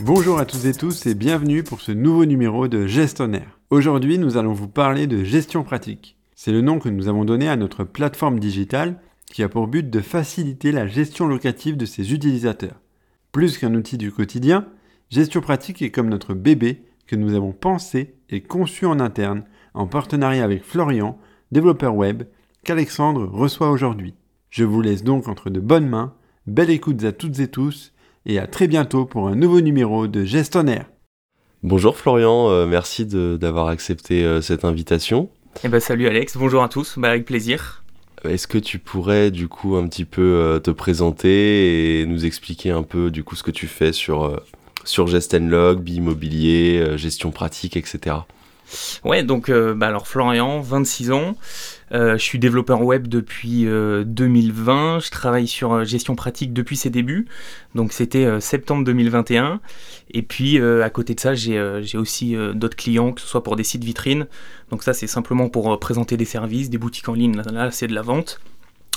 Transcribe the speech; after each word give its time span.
Bonjour 0.00 0.38
à 0.38 0.44
toutes 0.46 0.64
et 0.64 0.74
tous 0.74 1.06
et 1.06 1.14
bienvenue 1.16 1.64
pour 1.64 1.80
ce 1.80 1.90
nouveau 1.90 2.24
numéro 2.24 2.68
de 2.68 2.86
Gestionnaire. 2.86 3.58
Aujourd'hui, 3.70 4.16
nous 4.18 4.36
allons 4.36 4.52
vous 4.52 4.68
parler 4.68 5.08
de 5.08 5.24
gestion 5.24 5.64
pratique. 5.64 6.16
C'est 6.36 6.52
le 6.52 6.60
nom 6.60 6.78
que 6.78 6.88
nous 6.88 7.08
avons 7.08 7.24
donné 7.24 7.48
à 7.48 7.56
notre 7.56 7.82
plateforme 7.82 8.38
digitale 8.38 9.00
qui 9.26 9.42
a 9.42 9.48
pour 9.48 9.66
but 9.66 9.90
de 9.90 10.00
faciliter 10.00 10.70
la 10.70 10.86
gestion 10.86 11.26
locative 11.26 11.76
de 11.76 11.84
ses 11.84 12.12
utilisateurs. 12.12 12.80
Plus 13.32 13.58
qu'un 13.58 13.74
outil 13.74 13.98
du 13.98 14.12
quotidien, 14.12 14.68
Gestion 15.10 15.40
pratique 15.40 15.82
est 15.82 15.90
comme 15.90 16.08
notre 16.08 16.32
bébé 16.32 16.84
que 17.08 17.16
nous 17.16 17.34
avons 17.34 17.52
pensé 17.52 18.14
et 18.30 18.40
conçu 18.40 18.86
en 18.86 19.00
interne 19.00 19.42
en 19.74 19.88
partenariat 19.88 20.44
avec 20.44 20.62
Florian, 20.62 21.18
développeur 21.50 21.96
web, 21.96 22.22
qu'Alexandre 22.62 23.26
reçoit 23.26 23.72
aujourd'hui. 23.72 24.14
Je 24.50 24.62
vous 24.64 24.80
laisse 24.80 25.02
donc 25.02 25.26
entre 25.26 25.50
de 25.50 25.58
bonnes 25.58 25.88
mains, 25.88 26.14
belle 26.46 26.70
écoute 26.70 27.02
à 27.02 27.10
toutes 27.10 27.40
et 27.40 27.48
tous, 27.48 27.92
et 28.28 28.38
à 28.38 28.46
très 28.46 28.68
bientôt 28.68 29.06
pour 29.06 29.26
un 29.26 29.34
nouveau 29.34 29.60
numéro 29.60 30.06
de 30.06 30.24
Gestionnaire. 30.24 30.84
Bonjour 31.62 31.96
Florian, 31.96 32.50
euh, 32.50 32.66
merci 32.66 33.04
d'avoir 33.04 33.68
accepté 33.68 34.22
euh, 34.22 34.40
cette 34.40 34.64
invitation. 34.64 35.28
Eh 35.64 35.68
ben, 35.68 35.80
salut 35.80 36.06
Alex, 36.06 36.36
bonjour 36.36 36.62
à 36.62 36.68
tous, 36.68 36.98
bah, 36.98 37.08
avec 37.08 37.24
plaisir. 37.24 37.82
Est-ce 38.24 38.46
que 38.46 38.58
tu 38.58 38.78
pourrais 38.78 39.30
du 39.30 39.48
coup 39.48 39.76
un 39.76 39.88
petit 39.88 40.04
peu 40.04 40.22
euh, 40.22 40.60
te 40.60 40.70
présenter 40.70 42.00
et 42.00 42.06
nous 42.06 42.26
expliquer 42.26 42.70
un 42.70 42.82
peu 42.82 43.10
du 43.10 43.24
coup 43.24 43.34
ce 43.34 43.42
que 43.42 43.50
tu 43.50 43.66
fais 43.66 43.92
sur, 43.92 44.40
sur 44.84 45.06
Gestenlog, 45.06 45.80
Bimmobilier, 45.80 46.96
gestion 46.96 47.30
pratique, 47.30 47.76
etc. 47.76 48.16
Ouais, 49.04 49.22
donc 49.22 49.50
bah 49.50 49.88
alors 49.88 50.06
Florian, 50.06 50.60
26 50.60 51.12
ans, 51.12 51.36
euh, 51.92 52.18
je 52.18 52.22
suis 52.22 52.38
développeur 52.38 52.82
web 52.82 53.08
depuis 53.08 53.64
2020. 53.64 54.96
Euh, 54.96 55.00
je 55.00 55.10
travaille 55.10 55.48
sur 55.48 55.72
euh, 55.72 55.84
gestion 55.84 56.14
pratique 56.14 56.52
depuis 56.52 56.76
ses 56.76 56.90
débuts. 56.90 57.26
Donc 57.74 57.92
c'était 57.92 58.40
septembre 58.40 58.84
2021. 58.84 59.60
Et 60.10 60.22
puis 60.22 60.60
à 60.60 60.90
côté 60.90 61.14
de 61.14 61.20
ça, 61.20 61.34
j'ai 61.34 61.98
aussi 61.98 62.34
d'autres 62.54 62.76
clients, 62.76 63.12
que 63.12 63.20
ce 63.20 63.26
soit 63.26 63.42
pour 63.42 63.56
des 63.56 63.64
sites 63.64 63.84
vitrines. 63.84 64.26
Donc 64.70 64.82
ça, 64.82 64.94
c'est 64.94 65.06
simplement 65.06 65.48
pour 65.48 65.78
présenter 65.78 66.16
des 66.16 66.24
services, 66.24 66.70
des 66.70 66.78
boutiques 66.78 67.08
en 67.08 67.14
ligne. 67.14 67.36
Là, 67.36 67.70
c'est 67.70 67.86
de 67.86 67.94
la 67.94 68.02
vente. 68.02 68.40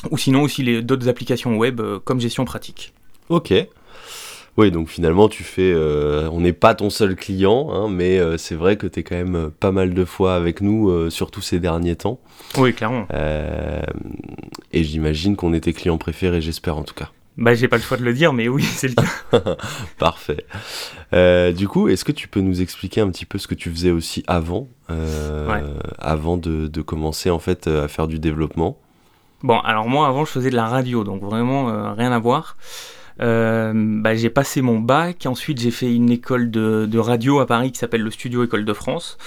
Ou 0.10 0.18
sinon 0.18 0.42
aussi 0.42 0.82
d'autres 0.82 1.10
applications 1.10 1.58
web 1.58 1.82
comme 2.06 2.20
gestion 2.20 2.46
pratique. 2.46 2.94
Ok. 3.30 3.54
Oui, 4.58 4.70
donc 4.70 4.90
finalement, 4.90 5.30
tu 5.30 5.44
fais. 5.44 5.72
Euh, 5.74 6.30
on 6.32 6.42
n'est 6.42 6.54
pas 6.54 6.76
ton 6.76 6.90
seul 6.90 7.16
client, 7.16 7.70
hein, 7.72 7.88
mais 7.90 8.20
euh, 8.20 8.38
c'est 8.38 8.56
vrai 8.56 8.76
que 8.76 8.86
tu 8.86 9.00
es 9.00 9.04
quand 9.04 9.16
même 9.16 9.36
euh, 9.36 9.50
pas 9.50 9.72
mal 9.72 9.94
de 9.94 10.06
fois 10.06 10.36
avec 10.36 10.62
nous, 10.62 11.10
surtout 11.10 11.42
ces 11.42 11.60
derniers 11.60 11.96
temps. 11.96 12.20
Oui, 12.58 12.74
clairement. 12.74 13.08
et 14.72 14.84
j'imagine 14.84 15.36
qu'on 15.36 15.54
est 15.54 15.62
tes 15.62 15.74
clients 15.74 15.98
préférés, 15.98 16.42
j'espère 16.42 16.78
en 16.78 16.84
tout 16.84 16.94
cas. 16.94 17.10
Bah, 17.38 17.56
j'ai 17.56 17.70
pas 17.70 17.78
le 17.78 17.82
choix 17.82 17.96
de 17.96 18.04
le 18.04 18.14
dire, 18.14 18.34
mais 18.34 18.50
oui, 18.50 18.62
c'est 18.64 18.90
le 18.90 18.96
cas. 18.96 19.56
Parfait. 19.98 20.46
du 21.54 21.68
coup, 21.68 21.88
est-ce 21.88 22.04
que 22.04 22.12
tu 22.12 22.28
peux 22.28 22.42
nous 22.42 22.62
expliquer 22.62 23.00
un 23.00 23.10
petit 23.10 23.26
peu 23.26 23.38
ce 23.38 23.48
que 23.48 23.56
tu 23.56 23.70
faisais 23.70 23.92
aussi 23.92 24.24
avant, 24.28 24.68
avant 25.98 26.36
de, 26.36 26.68
de, 26.68 26.82
commencer 26.82 27.30
en 27.30 27.40
fait 27.40 27.68
à 27.68 27.88
faire 27.88 28.08
du 28.08 28.20
développement? 28.20 28.78
Bon, 29.44 29.60
alors 29.60 29.88
moi, 29.88 30.08
avant, 30.08 30.26
je 30.26 30.32
faisais 30.32 30.50
de 30.50 30.56
la 30.56 30.68
radio, 30.68 31.06
donc 31.06 31.22
vraiment 31.22 31.94
rien 31.96 32.12
à 32.12 32.20
voir. 32.20 32.58
Euh, 33.20 33.74
bah, 33.76 34.16
j'ai 34.16 34.30
passé 34.30 34.62
mon 34.62 34.80
bac, 34.80 35.26
ensuite 35.26 35.60
j'ai 35.60 35.72
fait 35.72 35.94
une 35.94 36.10
école 36.10 36.50
de, 36.50 36.98
radio 36.98 37.40
à 37.40 37.46
Paris 37.46 37.72
qui 37.72 37.80
s'appelle 37.80 38.02
le 38.02 38.12
Studio 38.12 38.44
École 38.44 38.66
de 38.66 38.74
France. 38.74 39.18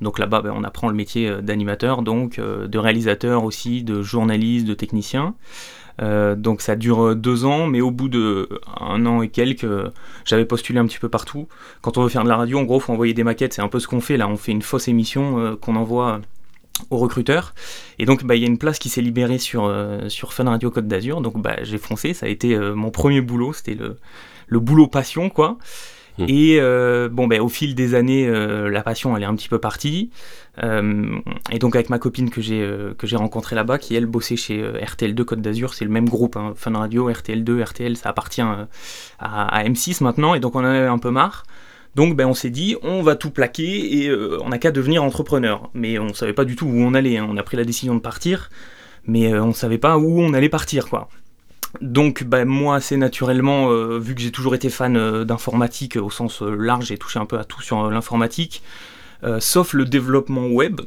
Donc 0.00 0.18
là-bas, 0.18 0.42
bah, 0.42 0.52
on 0.54 0.64
apprend 0.64 0.88
le 0.88 0.94
métier 0.94 1.28
euh, 1.28 1.40
d'animateur, 1.40 2.02
donc 2.02 2.38
euh, 2.38 2.66
de 2.66 2.78
réalisateur 2.78 3.44
aussi, 3.44 3.82
de 3.82 4.02
journaliste, 4.02 4.66
de 4.66 4.74
technicien. 4.74 5.34
donc 6.00 6.62
ça 6.62 6.74
dure 6.74 7.14
deux 7.14 7.44
ans, 7.44 7.66
mais 7.66 7.80
au 7.80 7.90
bout 7.90 8.08
de 8.08 8.48
un 8.80 9.06
an 9.06 9.22
et 9.22 9.28
quelques, 9.28 9.66
j'avais 10.24 10.44
postulé 10.44 10.78
un 10.78 10.86
petit 10.86 10.98
peu 10.98 11.08
partout. 11.08 11.46
Quand 11.82 11.98
on 11.98 12.02
veut 12.02 12.08
faire 12.08 12.24
de 12.24 12.28
la 12.28 12.36
radio, 12.36 12.58
en 12.58 12.64
gros, 12.64 12.80
faut 12.80 12.92
envoyer 12.92 13.14
des 13.14 13.24
maquettes. 13.24 13.52
C'est 13.54 13.62
un 13.62 13.68
peu 13.68 13.78
ce 13.78 13.86
qu'on 13.86 14.00
fait 14.00 14.16
là. 14.16 14.26
On 14.26 14.36
fait 14.36 14.52
une 14.52 14.62
fausse 14.62 14.88
émission 14.88 15.56
qu'on 15.60 15.76
envoie 15.76 16.20
aux 16.90 16.98
recruteurs. 16.98 17.54
Et 17.98 18.06
donc, 18.06 18.24
bah, 18.24 18.36
il 18.36 18.42
y 18.42 18.44
a 18.44 18.48
une 18.48 18.58
place 18.58 18.78
qui 18.78 18.88
s'est 18.88 19.00
libérée 19.00 19.38
sur, 19.38 19.64
euh, 19.64 20.08
sur 20.08 20.32
Fun 20.32 20.44
Radio 20.44 20.70
Côte 20.70 20.86
d'Azur. 20.86 21.20
Donc, 21.20 21.40
bah, 21.40 21.56
j'ai 21.62 21.78
foncé. 21.78 22.14
Ça 22.14 22.26
a 22.26 22.28
été 22.28 22.54
euh, 22.54 22.74
mon 22.74 22.90
premier 22.90 23.20
boulot. 23.20 23.52
C'était 23.52 23.74
le, 23.74 23.96
le 24.46 24.60
boulot 24.60 24.86
passion, 24.86 25.30
quoi. 25.30 25.58
Mmh. 26.18 26.24
Et 26.28 26.58
euh, 26.60 27.08
bon, 27.08 27.26
bah, 27.26 27.40
au 27.40 27.48
fil 27.48 27.74
des 27.74 27.94
années, 27.94 28.28
la 28.28 28.82
passion, 28.82 29.16
elle 29.16 29.22
est 29.22 29.26
un 29.26 29.34
petit 29.34 29.48
peu 29.48 29.58
partie. 29.58 30.10
et 30.62 31.58
donc, 31.58 31.74
avec 31.74 31.88
ma 31.88 31.98
copine 31.98 32.28
que 32.28 32.42
j'ai 32.42 32.68
que 32.98 33.06
j'ai 33.06 33.16
rencontrée 33.16 33.56
là-bas, 33.56 33.78
qui 33.78 33.94
elle 33.94 34.04
bossait 34.04 34.36
chez 34.36 34.62
RTL2 34.62 35.24
Côte 35.24 35.40
d'Azur, 35.40 35.72
c'est 35.72 35.86
le 35.86 35.90
même 35.90 36.08
groupe, 36.08 36.36
hein, 36.36 36.52
Fun 36.54 36.76
Radio, 36.76 37.10
RTL2, 37.10 37.62
RTL, 37.62 37.96
ça 37.96 38.10
appartient 38.10 38.42
à, 38.42 38.68
à, 39.18 39.64
M6 39.64 40.04
maintenant. 40.04 40.34
Et 40.34 40.40
donc, 40.40 40.54
on 40.54 40.60
en 40.60 40.64
avait 40.64 40.86
un 40.86 40.98
peu 40.98 41.10
marre. 41.10 41.44
Donc 41.94 42.16
ben, 42.16 42.26
on 42.26 42.34
s'est 42.34 42.50
dit, 42.50 42.76
on 42.82 43.02
va 43.02 43.16
tout 43.16 43.30
plaquer 43.30 43.98
et 43.98 44.08
euh, 44.08 44.38
on 44.42 44.48
n'a 44.48 44.58
qu'à 44.58 44.70
devenir 44.70 45.02
entrepreneur. 45.02 45.70
Mais 45.74 45.98
on 45.98 46.06
ne 46.06 46.12
savait 46.12 46.32
pas 46.32 46.44
du 46.44 46.56
tout 46.56 46.66
où 46.66 46.80
on 46.80 46.94
allait. 46.94 47.18
Hein. 47.18 47.26
On 47.28 47.36
a 47.36 47.42
pris 47.42 47.56
la 47.56 47.64
décision 47.64 47.94
de 47.94 48.00
partir, 48.00 48.50
mais 49.06 49.32
euh, 49.32 49.42
on 49.42 49.48
ne 49.48 49.52
savait 49.52 49.78
pas 49.78 49.98
où 49.98 50.20
on 50.20 50.32
allait 50.32 50.48
partir. 50.48 50.88
quoi. 50.88 51.08
Donc 51.80 52.24
ben, 52.24 52.46
moi, 52.46 52.76
assez 52.76 52.96
naturellement, 52.96 53.70
euh, 53.70 53.98
vu 53.98 54.14
que 54.14 54.20
j'ai 54.20 54.30
toujours 54.30 54.54
été 54.54 54.70
fan 54.70 55.24
d'informatique 55.24 55.96
au 55.96 56.10
sens 56.10 56.40
large, 56.42 56.86
j'ai 56.86 56.98
touché 56.98 57.18
un 57.18 57.26
peu 57.26 57.38
à 57.38 57.44
tout 57.44 57.62
sur 57.62 57.90
l'informatique. 57.90 58.62
sauf 59.38 59.74
le 59.74 59.84
développement 59.84 60.46
web, 60.48 60.80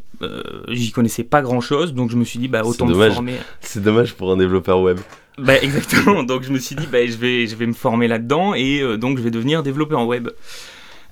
j'y 0.70 0.92
connaissais 0.92 1.24
pas 1.24 1.42
grand 1.42 1.62
chose, 1.62 1.94
donc 1.94 2.12
je 2.12 2.18
me 2.18 2.24
suis 2.24 2.40
dit 2.40 2.48
bah 2.48 2.64
autant 2.64 2.86
me 2.86 3.10
former. 3.12 3.38
C'est 3.62 3.82
dommage 3.82 4.14
pour 4.14 4.32
un 4.32 4.38
développeur 4.38 4.82
web. 4.82 5.00
Bah 5.38 5.58
exactement, 5.62 6.24
donc 6.24 6.44
je 6.44 6.52
me 6.52 6.60
suis 6.60 6.76
dit 6.76 6.88
bah 6.92 7.06
je 7.06 7.18
vais, 7.18 7.48
je 7.48 7.56
vais 7.56 7.66
me 7.66 7.74
former 7.74 8.08
là-dedans 8.08 8.54
et 8.54 8.98
donc 8.98 9.18
je 9.18 9.24
vais 9.24 9.32
devenir 9.32 9.64
développeur 9.64 10.06
web. 10.06 10.30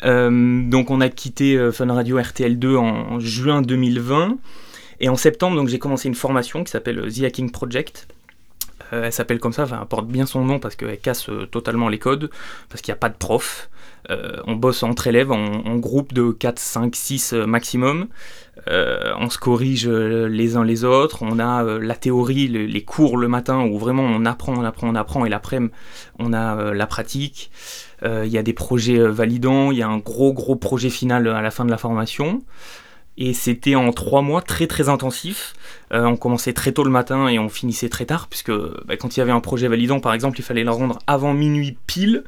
Euh, 0.03 0.63
donc 0.69 0.91
on 0.91 1.01
a 1.01 1.09
quitté 1.09 1.57
euh, 1.57 1.71
Fun 1.71 1.91
Radio 1.93 2.19
RTL2 2.19 2.75
en, 2.75 3.19
juin 3.19 3.61
2020. 3.61 4.37
Et 4.99 5.09
en 5.09 5.15
septembre, 5.15 5.67
j'ai 5.67 5.79
commencé 5.79 6.07
une 6.07 6.15
formation 6.15 6.63
qui 6.63 6.71
s'appelle 6.71 6.99
euh, 6.99 7.09
The 7.09 7.23
Hacking 7.23 7.51
Project. 7.51 8.07
Elle 9.03 9.13
s'appelle 9.13 9.39
comme 9.39 9.53
ça, 9.53 9.63
enfin, 9.63 9.79
elle 9.81 9.87
porte 9.87 10.07
bien 10.07 10.25
son 10.25 10.43
nom 10.45 10.59
parce 10.59 10.75
qu'elle 10.75 10.99
casse 10.99 11.29
totalement 11.51 11.89
les 11.89 11.99
codes, 11.99 12.29
parce 12.69 12.81
qu'il 12.81 12.91
n'y 12.91 12.97
a 12.97 12.99
pas 12.99 13.09
de 13.09 13.17
prof. 13.17 13.69
on 14.09 14.55
bosse 14.55 14.83
entre 14.83 15.07
élèves 15.07 15.31
en, 15.31 15.75
groupe 15.77 16.13
de 16.13 16.31
4, 16.31 16.59
5, 16.59 16.95
6 16.95 17.33
maximum. 17.47 18.07
on 18.67 19.29
se 19.29 19.37
corrige 19.37 19.87
les 19.87 20.55
uns 20.55 20.63
les 20.63 20.83
autres. 20.83 21.19
On 21.21 21.39
a 21.39 21.63
la 21.63 21.95
théorie, 21.95 22.47
les 22.47 22.83
cours 22.83 23.17
le 23.17 23.27
matin 23.27 23.61
où 23.61 23.77
vraiment 23.77 24.03
on 24.03 24.25
apprend, 24.25 24.53
on 24.57 24.63
apprend, 24.63 24.89
on 24.89 24.95
apprend, 24.95 25.25
et 25.25 25.29
l'après-midi 25.29 25.73
on 26.19 26.33
a 26.33 26.73
la 26.73 26.87
pratique. 26.87 27.51
Euh, 28.03 28.23
il 28.25 28.31
y 28.31 28.37
a 28.37 28.43
des 28.43 28.53
projets 28.53 28.99
euh, 28.99 29.11
validants, 29.11 29.71
il 29.71 29.77
y 29.77 29.81
a 29.81 29.87
un 29.87 29.97
gros 29.97 30.33
gros 30.33 30.55
projet 30.55 30.89
final 30.89 31.27
à 31.27 31.41
la 31.41 31.51
fin 31.51 31.65
de 31.65 31.71
la 31.71 31.77
formation. 31.77 32.41
Et 33.17 33.33
c'était 33.33 33.75
en 33.75 33.91
trois 33.91 34.21
mois 34.21 34.41
très 34.41 34.67
très 34.67 34.89
intensif. 34.89 35.53
Euh, 35.91 36.05
on 36.05 36.15
commençait 36.15 36.53
très 36.53 36.71
tôt 36.71 36.83
le 36.83 36.89
matin 36.89 37.27
et 37.27 37.37
on 37.37 37.49
finissait 37.49 37.89
très 37.89 38.05
tard, 38.05 38.27
puisque 38.27 38.51
bah, 38.51 38.97
quand 38.97 39.15
il 39.15 39.19
y 39.19 39.21
avait 39.21 39.31
un 39.31 39.39
projet 39.39 39.67
validant, 39.67 39.99
par 39.99 40.13
exemple, 40.13 40.39
il 40.39 40.43
fallait 40.43 40.63
le 40.63 40.71
rendre 40.71 40.97
avant 41.05 41.33
minuit 41.33 41.77
pile. 41.85 42.23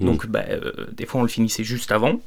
Hmm. 0.00 0.06
Donc 0.06 0.26
bah, 0.26 0.44
des 0.92 1.06
fois 1.06 1.20
on 1.20 1.24
le 1.24 1.28
finissait 1.28 1.64
juste 1.64 1.92
avant. 1.92 2.20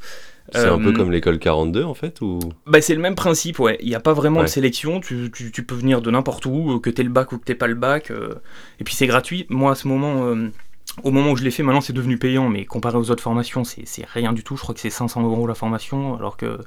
C'est 0.51 0.67
un 0.67 0.77
peu 0.77 0.91
comme 0.91 1.11
l'école 1.11 1.39
42 1.39 1.83
en 1.83 1.95
fait 1.95 2.21
ou... 2.21 2.37
bah, 2.67 2.79
C'est 2.79 2.93
le 2.93 3.01
même 3.01 3.15
principe, 3.15 3.57
ouais. 3.59 3.77
Il 3.81 3.89
n'y 3.89 3.95
a 3.95 3.99
pas 3.99 4.13
vraiment 4.13 4.43
de 4.43 4.47
sélection, 4.47 4.99
tu, 4.99 5.31
tu, 5.31 5.63
peux 5.63 5.73
venir 5.73 6.03
de 6.03 6.11
n'importe 6.11 6.45
où, 6.45 6.79
que 6.79 6.91
tu 6.91 7.01
aies 7.01 7.03
le 7.03 7.09
bac 7.09 7.31
ou 7.31 7.39
que 7.39 7.45
tu 7.45 7.55
pas 7.55 7.65
le 7.65 7.73
bac. 7.73 8.11
et 8.79 8.83
puis 8.83 8.93
c'est 8.93 9.07
gratuit. 9.07 9.47
Moi 9.49 9.71
à 9.71 9.75
ce 9.75 9.87
moment, 9.87 10.35
au 11.03 11.11
moment 11.11 11.31
où 11.31 11.35
je 11.35 11.43
l'ai 11.43 11.51
fait, 11.51 11.63
maintenant 11.63 11.81
c'est 11.81 11.93
devenu 11.93 12.17
payant, 12.17 12.49
mais 12.49 12.65
comparé 12.65 12.97
aux 12.97 13.11
autres 13.11 13.23
formations, 13.23 13.63
c'est 13.63 14.05
rien 14.13 14.33
du 14.33 14.43
tout. 14.43 14.55
Je 14.55 14.61
crois 14.61 14.73
que 14.73 14.81
c'est 14.81 14.89
500 14.89 15.23
euros 15.23 15.45
la 15.47 15.55
formation, 15.55 16.15
alors 16.15 16.37
que 16.37 16.59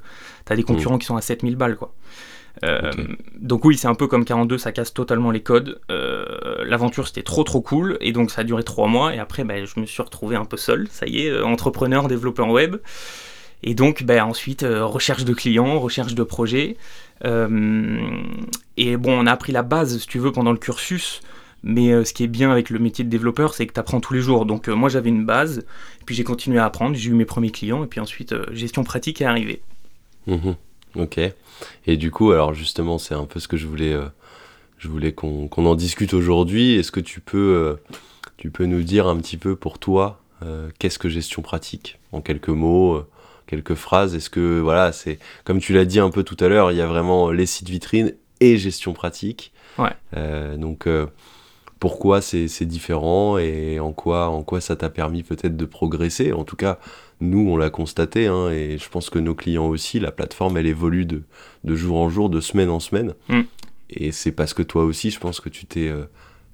tu 0.45 0.53
as 0.53 0.55
des 0.55 0.63
concurrents 0.63 0.95
mm. 0.95 0.99
qui 0.99 1.05
sont 1.05 1.17
à 1.17 1.21
7000 1.21 1.55
balles. 1.55 1.75
quoi. 1.75 1.93
Euh, 2.63 2.91
donc 3.39 3.65
oui, 3.65 3.77
c'est 3.77 3.87
un 3.87 3.95
peu 3.95 4.07
comme 4.07 4.25
42, 4.25 4.57
ça 4.57 4.71
casse 4.71 4.93
totalement 4.93 5.31
les 5.31 5.41
codes. 5.41 5.79
Euh, 5.91 6.63
l'aventure 6.65 7.07
c'était 7.07 7.23
trop 7.23 7.43
trop 7.43 7.61
cool, 7.61 7.97
et 8.01 8.11
donc 8.11 8.31
ça 8.31 8.41
a 8.41 8.43
duré 8.43 8.63
3 8.63 8.87
mois, 8.87 9.15
et 9.15 9.19
après 9.19 9.43
ben, 9.43 9.65
je 9.65 9.79
me 9.79 9.85
suis 9.85 10.01
retrouvé 10.01 10.35
un 10.35 10.45
peu 10.45 10.57
seul, 10.57 10.87
ça 10.89 11.07
y 11.07 11.25
est, 11.25 11.29
euh, 11.29 11.45
entrepreneur, 11.45 12.07
développeur 12.07 12.49
web. 12.49 12.77
Et 13.63 13.73
donc 13.73 14.03
ben, 14.03 14.23
ensuite, 14.23 14.65
recherche 14.65 15.25
de 15.25 15.33
clients, 15.33 15.79
recherche 15.79 16.15
de 16.15 16.23
projets. 16.23 16.77
et 17.25 18.97
bon, 18.97 19.19
on 19.19 19.25
a 19.25 19.31
appris 19.31 19.51
la 19.51 19.63
base, 19.63 19.97
si 19.97 20.07
tu 20.07 20.19
veux, 20.19 20.31
pendant 20.31 20.51
le 20.51 20.57
cursus. 20.57 21.21
Mais 21.63 21.91
euh, 21.91 22.05
ce 22.05 22.13
qui 22.13 22.23
est 22.23 22.27
bien 22.27 22.51
avec 22.51 22.69
le 22.69 22.79
métier 22.79 23.03
de 23.03 23.09
développeur, 23.09 23.53
c'est 23.53 23.67
que 23.67 23.73
tu 23.73 23.79
apprends 23.79 23.99
tous 23.99 24.13
les 24.13 24.21
jours. 24.21 24.45
Donc 24.45 24.69
euh, 24.69 24.75
moi 24.75 24.89
j'avais 24.89 25.09
une 25.09 25.25
base, 25.25 25.65
puis 26.05 26.15
j'ai 26.15 26.23
continué 26.23 26.59
à 26.59 26.65
apprendre, 26.65 26.95
j'ai 26.95 27.09
eu 27.09 27.13
mes 27.13 27.25
premiers 27.25 27.51
clients, 27.51 27.83
et 27.83 27.87
puis 27.87 27.99
ensuite 27.99 28.31
euh, 28.31 28.45
gestion 28.53 28.83
pratique 28.83 29.21
est 29.21 29.25
arrivée. 29.25 29.61
Mhm. 30.27 30.55
ok. 30.95 31.19
Et 31.87 31.97
du 31.97 32.11
coup, 32.11 32.31
alors 32.31 32.53
justement, 32.53 32.97
c'est 32.97 33.15
un 33.15 33.25
peu 33.25 33.39
ce 33.39 33.47
que 33.47 33.57
je 33.57 33.67
voulais, 33.67 33.95
je 34.77 34.87
voulais 34.87 35.11
qu'on 35.11 35.49
en 35.51 35.75
discute 35.75 36.13
aujourd'hui. 36.13 36.75
Est-ce 36.75 36.91
que 36.91 37.01
tu 37.01 37.19
peux, 37.19 37.77
tu 38.37 38.49
peux 38.49 38.65
nous 38.65 38.83
dire 38.83 39.07
un 39.07 39.17
petit 39.17 39.35
peu 39.35 39.57
pour 39.57 39.77
toi, 39.77 40.21
qu'est-ce 40.77 40.97
que 40.97 41.09
gestion 41.09 41.41
pratique 41.41 41.99
En 42.13 42.21
quelques 42.21 42.49
mots 42.49 43.03
quelques 43.47 43.73
phrases? 43.73 44.15
Est-ce 44.15 44.29
que, 44.29 44.59
voilà, 44.59 44.93
c'est 44.93 45.19
comme 45.43 45.59
tu 45.59 45.73
l'as 45.73 45.83
dit 45.83 45.99
un 45.99 46.11
peu 46.11 46.23
tout 46.23 46.37
à 46.39 46.47
l'heure, 46.47 46.71
il 46.71 46.77
y 46.77 46.81
a 46.81 46.87
vraiment 46.87 47.29
les 47.29 47.45
sites 47.45 47.69
vitrines 47.69 48.13
et 48.39 48.57
gestion 48.57 48.93
pratique. 48.93 49.51
Ouais. 49.77 50.57
donc, 50.57 50.87
pourquoi 51.79 52.21
c'est 52.21 52.65
différent 52.65 53.37
et 53.37 53.79
en 53.79 53.93
quoi, 53.93 54.27
en 54.29 54.43
quoi 54.43 54.59
ça 54.59 54.75
t'a 54.75 54.89
permis 54.89 55.23
peut-être 55.23 55.55
de 55.55 55.65
progresser. 55.65 56.33
En 56.33 56.43
tout 56.43 56.57
cas, 56.57 56.77
nous, 57.21 57.49
on 57.49 57.57
l'a 57.57 57.69
constaté, 57.69 58.27
hein, 58.27 58.49
et 58.49 58.77
je 58.77 58.89
pense 58.89 59.09
que 59.09 59.19
nos 59.19 59.35
clients 59.35 59.67
aussi, 59.67 59.99
la 59.99 60.11
plateforme, 60.11 60.57
elle 60.57 60.67
évolue 60.67 61.05
de, 61.05 61.23
de 61.63 61.75
jour 61.75 61.97
en 61.97 62.09
jour, 62.09 62.29
de 62.29 62.41
semaine 62.41 62.69
en 62.69 62.79
semaine. 62.79 63.13
Mm. 63.29 63.41
Et 63.91 64.11
c'est 64.11 64.31
parce 64.31 64.53
que 64.53 64.63
toi 64.63 64.83
aussi, 64.83 65.09
je 65.09 65.19
pense 65.19 65.39
que 65.39 65.49
tu 65.49 65.65
t'es 65.65 65.87
euh, 65.87 66.05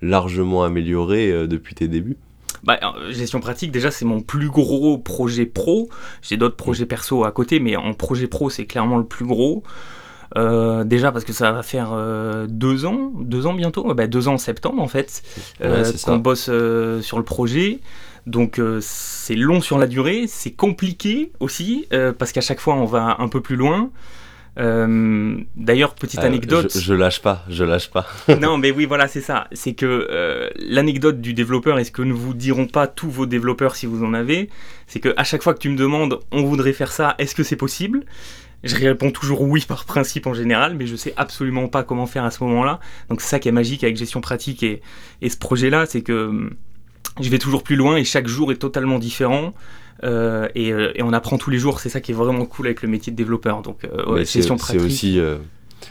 largement 0.02 0.64
amélioré 0.64 1.32
euh, 1.32 1.48
depuis 1.48 1.76
tes 1.76 1.88
débuts. 1.88 2.18
Bah, 2.64 2.80
euh, 2.82 3.12
gestion 3.12 3.40
pratique, 3.40 3.72
déjà, 3.72 3.92
c'est 3.92 4.06
mon 4.06 4.22
plus 4.22 4.50
gros 4.50 4.98
projet 4.98 5.46
pro. 5.46 5.90
J'ai 6.22 6.38
d'autres 6.38 6.56
projets 6.56 6.86
perso 6.86 7.24
à 7.26 7.32
côté, 7.32 7.60
mais 7.60 7.76
en 7.76 7.94
projet 7.94 8.28
pro, 8.28 8.50
c'est 8.50 8.66
clairement 8.66 8.98
le 8.98 9.06
plus 9.06 9.26
gros. 9.26 9.64
Euh, 10.38 10.84
déjà 10.84 11.12
parce 11.12 11.24
que 11.24 11.32
ça 11.34 11.52
va 11.52 11.64
faire 11.64 11.92
euh, 11.94 12.46
deux 12.50 12.86
ans, 12.86 13.12
deux 13.20 13.46
ans 13.46 13.54
bientôt, 13.54 13.94
bah, 13.94 14.08
deux 14.08 14.28
ans 14.28 14.34
en 14.34 14.38
septembre 14.38 14.82
en 14.82 14.88
fait, 14.88 15.22
Ouais, 15.64 15.84
ça. 15.86 16.12
qu'on 16.12 16.18
bosse 16.18 16.48
euh, 16.50 17.02
sur 17.02 17.18
le 17.18 17.24
projet. 17.24 17.80
Donc 18.28 18.60
euh, 18.60 18.80
c'est 18.82 19.36
long 19.36 19.62
sur 19.62 19.78
la 19.78 19.88
durée, 19.88 20.26
c'est 20.28 20.52
compliqué 20.52 21.32
aussi 21.40 21.88
euh, 21.94 22.12
parce 22.12 22.32
qu'à 22.32 22.42
chaque 22.42 22.60
fois 22.60 22.74
on 22.76 22.86
va 22.86 23.16
un 23.20 23.28
peu 23.30 23.40
plus 23.40 23.56
loin. 23.56 23.92
Euh, 24.58 25.38
D'ailleurs, 25.58 25.96
petite 25.96 26.22
Euh, 26.22 26.28
anecdote. 26.28 26.72
je, 26.74 26.80
je 26.80 26.94
lâche 26.94 27.22
pas, 27.22 27.44
je 27.50 27.64
lâche 27.66 27.90
pas. 27.92 28.08
non, 28.42 28.58
mais 28.58 28.72
oui, 28.72 28.86
voilà, 28.86 29.08
c'est 29.10 29.20
ça. 29.22 29.48
C'est 29.52 29.74
que 29.74 30.08
euh, 30.10 30.50
l'anecdote 30.58 31.20
du 31.20 31.34
développeur, 31.34 31.78
et 31.78 31.84
ce 31.84 31.92
que 31.92 32.02
ne 32.02 32.14
vous 32.14 32.34
diront 32.34 32.66
pas 32.68 32.88
tous 32.88 33.10
vos 33.10 33.26
développeurs 33.26 33.76
si 33.76 33.86
vous 33.86 34.04
en 34.06 34.14
avez, 34.14 34.50
c'est 34.88 35.00
que 35.02 35.14
à 35.18 35.24
chaque 35.26 35.44
fois 35.44 35.54
que 35.54 35.60
tu 35.60 35.70
me 35.70 35.76
demandes, 35.78 36.20
on 36.32 36.44
voudrait 36.44 36.72
faire 36.74 36.92
ça, 36.94 37.16
est-ce 37.20 37.36
que 37.36 37.44
c'est 37.44 37.58
possible? 37.58 38.04
Je 38.64 38.76
réponds 38.76 39.12
toujours 39.12 39.42
oui 39.42 39.64
par 39.68 39.86
principe 39.86 40.26
en 40.28 40.34
général, 40.34 40.76
mais 40.76 40.88
je 40.88 40.96
sais 40.96 41.14
absolument 41.18 41.68
pas 41.68 41.84
comment 41.84 42.08
faire 42.08 42.24
à 42.26 42.32
ce 42.32 42.44
moment-là. 42.44 42.80
Donc 43.10 43.22
c'est 43.22 43.28
ça 43.28 43.40
qui 43.40 43.48
est 43.50 43.52
magique 43.52 43.84
avec 43.84 43.96
gestion 43.98 44.22
pratique 44.22 44.64
et, 44.64 44.82
et 45.22 45.30
ce 45.30 45.38
projet-là, 45.38 45.86
c'est 45.86 46.02
que 46.02 46.28
hum, 46.28 46.56
je 47.22 47.30
vais 47.30 47.40
toujours 47.40 47.64
plus 47.64 47.76
loin 47.78 47.98
et 47.98 48.04
chaque 48.06 48.28
jour 48.28 48.52
est 48.52 48.58
totalement 48.58 49.00
différent. 49.00 49.54
euh, 50.04 50.48
et, 50.56 50.74
euh, 50.74 50.92
et 50.96 51.04
on 51.04 51.14
apprend 51.14 51.38
tous 51.38 51.50
les 51.52 51.60
jours, 51.60 51.80
c'est 51.80 51.90
ça 51.90 52.02
qui 52.02 52.12
est 52.12 52.16
vraiment 52.16 52.46
cool 52.46 52.68
avec 52.68 52.82
le 52.82 52.90
métier 52.90 53.12
de 53.12 53.18
développeur. 53.18 53.62
Donc, 53.62 53.86
euh, 53.86 54.06
ouais, 54.12 54.26
gestion 54.26 54.58
c'est 54.58 54.78
pratique. 54.78 54.80
aussi, 54.80 55.20
euh, 55.20 55.38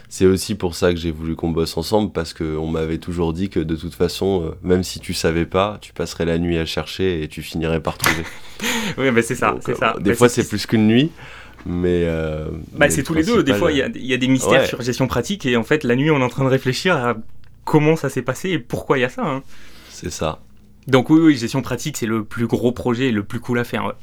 c'est 0.09 0.25
aussi 0.25 0.55
pour 0.55 0.75
ça 0.75 0.93
que 0.93 0.99
j'ai 0.99 1.11
voulu 1.11 1.35
qu'on 1.35 1.51
bosse 1.51 1.77
ensemble 1.77 2.11
parce 2.11 2.33
qu'on 2.33 2.67
m'avait 2.67 2.99
toujours 2.99 3.33
dit 3.33 3.49
que 3.49 3.59
de 3.59 3.75
toute 3.75 3.95
façon, 3.95 4.53
même 4.63 4.83
si 4.83 4.99
tu 4.99 5.13
savais 5.13 5.45
pas, 5.45 5.77
tu 5.81 5.93
passerais 5.93 6.25
la 6.25 6.37
nuit 6.37 6.57
à 6.57 6.65
chercher 6.65 7.23
et 7.23 7.27
tu 7.29 7.41
finirais 7.41 7.81
par 7.81 7.97
trouver. 7.97 8.27
Oui, 8.97 9.11
mais 9.11 9.21
c'est 9.21 9.35
ça, 9.35 9.51
Donc, 9.51 9.61
c'est 9.61 9.75
ça. 9.75 9.95
Des 9.99 10.11
Bah, 10.11 10.15
fois, 10.15 10.29
c'est 10.29 10.47
plus 10.47 10.65
qu'une 10.65 10.87
nuit, 10.87 11.11
mais. 11.65 12.03
euh, 12.05 12.49
Bah, 12.73 12.89
c'est 12.89 13.03
tous 13.03 13.13
les 13.13 13.23
deux. 13.23 13.43
Des 13.43 13.53
fois, 13.53 13.71
il 13.71 13.77
y 13.77 13.81
a, 13.81 13.87
il 13.93 14.05
y 14.05 14.13
a 14.13 14.17
des 14.17 14.27
mystères 14.27 14.61
Ouais. 14.61 14.67
sur 14.67 14.81
gestion 14.81 15.07
pratique 15.07 15.45
et 15.45 15.55
en 15.57 15.63
fait, 15.63 15.83
la 15.83 15.95
nuit, 15.95 16.11
on 16.11 16.19
est 16.19 16.23
en 16.23 16.29
train 16.29 16.43
de 16.43 16.49
réfléchir 16.49 16.95
à 16.95 17.15
comment 17.63 17.95
ça 17.95 18.09
s'est 18.09 18.21
passé 18.21 18.49
et 18.51 18.59
pourquoi 18.59 18.97
il 18.97 19.01
y 19.01 19.05
a 19.05 19.09
ça. 19.09 19.23
hein. 19.25 19.43
C'est 19.89 20.11
ça. 20.11 20.39
Donc 20.87 21.09
oui, 21.09 21.19
oui, 21.19 21.35
gestion 21.37 21.61
pratique, 21.61 21.97
c'est 21.97 22.05
le 22.05 22.23
plus 22.23 22.45
gros 22.47 22.71
projet 22.71 23.07
et 23.07 23.11
le 23.11 23.23
plus 23.23 23.39
cool 23.39 23.57
à 23.59 23.63
faire. 23.63 23.85
ouais. 23.85 23.93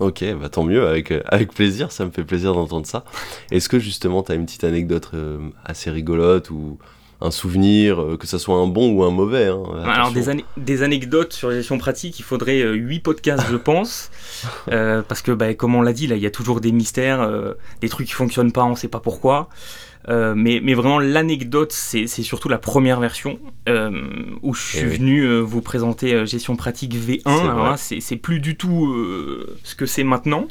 Ok, 0.00 0.24
bah 0.40 0.48
tant 0.48 0.62
mieux, 0.64 0.86
avec, 0.86 1.10
euh, 1.10 1.22
avec 1.26 1.52
plaisir, 1.52 1.90
ça 1.90 2.04
me 2.04 2.10
fait 2.12 2.22
plaisir 2.24 2.54
d'entendre 2.54 2.86
ça. 2.86 3.04
Est-ce 3.50 3.68
que 3.68 3.78
justement, 3.80 4.22
tu 4.22 4.30
as 4.30 4.36
une 4.36 4.46
petite 4.46 4.62
anecdote 4.64 5.10
euh, 5.14 5.38
assez 5.64 5.90
rigolote 5.90 6.50
ou 6.50 6.78
un 7.20 7.30
souvenir, 7.32 8.00
euh, 8.00 8.16
que 8.16 8.26
ça 8.28 8.38
soit 8.38 8.56
un 8.56 8.66
bon 8.68 8.92
ou 8.92 9.02
un 9.02 9.10
mauvais 9.10 9.46
hein, 9.48 9.62
Alors 9.84 10.12
des, 10.12 10.28
ane- 10.28 10.42
des 10.56 10.82
anecdotes 10.84 11.32
sur 11.32 11.50
gestion 11.50 11.76
pratique, 11.78 12.18
il 12.20 12.22
faudrait 12.22 12.62
8 12.62 13.00
podcasts, 13.00 13.46
je 13.50 13.56
pense, 13.56 14.10
Euh, 14.70 15.02
parce 15.02 15.20
que 15.22 15.32
bah, 15.32 15.52
comme 15.54 15.74
on 15.74 15.82
l'a 15.82 15.92
dit, 15.92 16.06
là, 16.06 16.14
il 16.14 16.22
y 16.22 16.26
a 16.26 16.30
toujours 16.30 16.60
des 16.60 16.70
mystères, 16.70 17.20
euh, 17.22 17.54
des 17.80 17.88
trucs 17.88 18.06
qui 18.06 18.12
fonctionnent 18.12 18.52
pas, 18.52 18.64
on 18.64 18.76
sait 18.76 18.86
pas 18.88 19.00
pourquoi. 19.00 19.48
Euh, 20.08 20.34
mais, 20.36 20.60
mais 20.62 20.74
vraiment, 20.74 21.00
l'anecdote, 21.00 21.72
c'est 21.72 22.06
surtout 22.06 22.48
la 22.48 22.58
première 22.58 23.00
version 23.00 23.38
euh, 23.68 23.90
où 24.42 24.54
je 24.54 24.62
suis 24.62 24.78
Eh 24.78 24.84
oui. 24.86 24.96
venu 24.98 25.20
euh, 25.22 25.40
vous 25.40 25.60
présenter 25.60 26.14
euh, 26.14 26.24
gestion 26.24 26.54
pratique 26.56 26.94
V1. 26.94 27.76
C'est 28.00 28.16
plus 28.16 28.38
du 28.40 28.56
tout 28.56 28.86
euh, 28.86 29.56
ce 29.64 29.74
que 29.74 29.86
c'est 29.86 30.04
maintenant. 30.04 30.46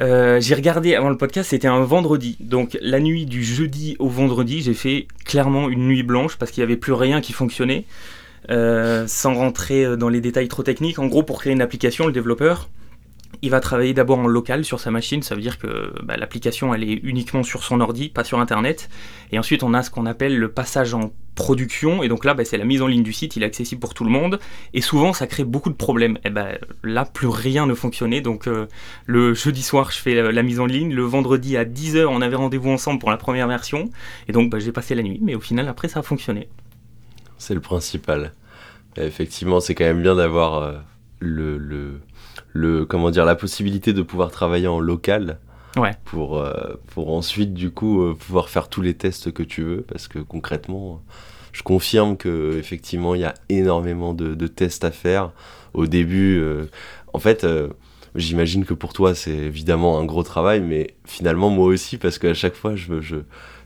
Euh, 0.00 0.40
j'ai 0.40 0.54
regardé 0.54 0.94
avant 0.94 1.10
le 1.10 1.16
podcast, 1.16 1.50
c'était 1.50 1.68
un 1.68 1.80
vendredi. 1.80 2.36
Donc 2.40 2.78
la 2.80 3.00
nuit 3.00 3.26
du 3.26 3.44
jeudi 3.44 3.96
au 3.98 4.08
vendredi, 4.08 4.62
j'ai 4.62 4.74
fait 4.74 5.06
clairement 5.24 5.68
une 5.68 5.86
nuit 5.86 6.02
blanche 6.02 6.36
parce 6.36 6.50
qu'il 6.50 6.62
n'y 6.62 6.70
avait 6.70 6.76
plus 6.76 6.92
rien 6.92 7.20
qui 7.20 7.32
fonctionnait. 7.32 7.84
Euh, 8.50 9.06
sans 9.06 9.34
rentrer 9.34 9.84
euh, 9.84 9.96
dans 9.96 10.08
les 10.08 10.20
détails 10.20 10.48
trop 10.48 10.64
techniques, 10.64 10.98
en 10.98 11.06
gros 11.06 11.22
pour 11.22 11.40
créer 11.40 11.52
une 11.52 11.62
application, 11.62 12.06
le 12.06 12.12
développeur, 12.12 12.68
il 13.42 13.50
va 13.50 13.58
travailler 13.58 13.92
d'abord 13.92 14.20
en 14.20 14.28
local 14.28 14.64
sur 14.64 14.78
sa 14.78 14.92
machine, 14.92 15.22
ça 15.22 15.34
veut 15.34 15.40
dire 15.40 15.58
que 15.58 15.92
bah, 16.04 16.16
l'application 16.16 16.72
elle 16.74 16.84
est 16.84 17.00
uniquement 17.02 17.42
sur 17.42 17.64
son 17.64 17.80
ordi, 17.80 18.08
pas 18.08 18.22
sur 18.22 18.38
internet. 18.38 18.88
Et 19.32 19.38
ensuite 19.38 19.64
on 19.64 19.74
a 19.74 19.82
ce 19.82 19.90
qu'on 19.90 20.06
appelle 20.06 20.38
le 20.38 20.48
passage 20.48 20.94
en 20.94 21.12
production, 21.34 22.04
et 22.04 22.08
donc 22.08 22.24
là 22.24 22.34
bah, 22.34 22.44
c'est 22.44 22.56
la 22.56 22.64
mise 22.64 22.82
en 22.82 22.86
ligne 22.86 23.02
du 23.02 23.12
site, 23.12 23.34
il 23.34 23.42
est 23.42 23.46
accessible 23.46 23.80
pour 23.80 23.94
tout 23.94 24.04
le 24.04 24.10
monde, 24.10 24.38
et 24.74 24.80
souvent 24.80 25.12
ça 25.12 25.26
crée 25.26 25.42
beaucoup 25.42 25.70
de 25.70 25.74
problèmes. 25.74 26.18
Et 26.24 26.30
ben 26.30 26.56
là 26.84 27.04
plus 27.04 27.26
rien 27.26 27.66
ne 27.66 27.74
fonctionnait, 27.74 28.20
donc 28.20 28.46
euh, 28.46 28.66
le 29.06 29.34
jeudi 29.34 29.62
soir 29.62 29.90
je 29.90 29.98
fais 29.98 30.14
la, 30.14 30.42
mise 30.44 30.60
en 30.60 30.66
ligne, 30.66 30.94
le 30.94 31.02
vendredi 31.02 31.56
à 31.56 31.64
10h 31.64 32.06
on 32.06 32.22
avait 32.22 32.36
rendez-vous 32.36 32.70
ensemble 32.70 33.00
pour 33.00 33.10
la 33.10 33.16
première 33.16 33.48
version, 33.48 33.90
et 34.28 34.32
donc 34.32 34.50
bah, 34.50 34.60
j'ai 34.60 34.72
passé 34.72 34.94
la 34.94 35.02
nuit, 35.02 35.18
mais 35.20 35.34
au 35.34 35.40
final 35.40 35.68
après 35.68 35.88
ça 35.88 36.00
a 36.00 36.02
fonctionné. 36.02 36.48
C'est 37.38 37.54
le 37.54 37.60
principal. 37.60 38.34
Effectivement, 38.96 39.58
c'est 39.58 39.74
quand 39.74 39.84
même 39.84 40.02
bien 40.02 40.14
d'avoir 40.14 40.62
euh, 40.62 40.78
le, 41.18 41.56
le, 41.56 42.00
le, 42.52 42.84
comment 42.84 43.10
dire, 43.10 43.24
la 43.24 43.34
possibilité 43.34 43.92
de 43.92 44.02
pouvoir 44.02 44.30
travailler 44.30 44.68
en 44.68 44.80
local. 44.80 45.38
Ouais. 45.76 45.92
Pour, 46.04 46.38
euh, 46.38 46.74
pour 46.88 47.14
ensuite, 47.14 47.54
du 47.54 47.70
coup, 47.70 48.02
euh, 48.02 48.14
pouvoir 48.14 48.50
faire 48.50 48.68
tous 48.68 48.82
les 48.82 48.94
tests 48.94 49.32
que 49.32 49.42
tu 49.42 49.62
veux. 49.62 49.82
Parce 49.82 50.06
que 50.06 50.18
concrètement, 50.18 51.02
je 51.52 51.62
confirme 51.62 52.16
que 52.16 52.58
effectivement, 52.58 53.14
il 53.14 53.22
y 53.22 53.24
a 53.24 53.34
énormément 53.48 54.12
de, 54.12 54.34
de 54.34 54.46
tests 54.46 54.84
à 54.84 54.90
faire. 54.90 55.32
Au 55.72 55.86
début, 55.86 56.38
euh, 56.38 56.66
en 57.14 57.18
fait, 57.18 57.46
j'imagine 58.14 58.66
que 58.66 58.74
pour 58.74 58.92
toi, 58.92 59.14
c'est 59.14 59.30
évidemment 59.30 59.98
un 59.98 60.04
gros 60.04 60.22
travail. 60.22 60.60
Mais 60.60 60.94
finalement, 61.06 61.48
moi 61.48 61.66
aussi, 61.66 61.96
parce 61.96 62.18
qu'à 62.18 62.34
chaque 62.34 62.54
fois, 62.54 62.76
je, 62.76 63.00
je, 63.00 63.16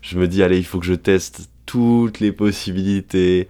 je 0.01 0.17
me 0.17 0.27
dis, 0.29 0.43
allez, 0.43 0.57
il 0.57 0.65
faut 0.65 0.79
que 0.79 0.85
je 0.85 0.93
teste 0.93 1.49
toutes 1.65 2.21
les 2.21 2.31
possibilités 2.31 3.49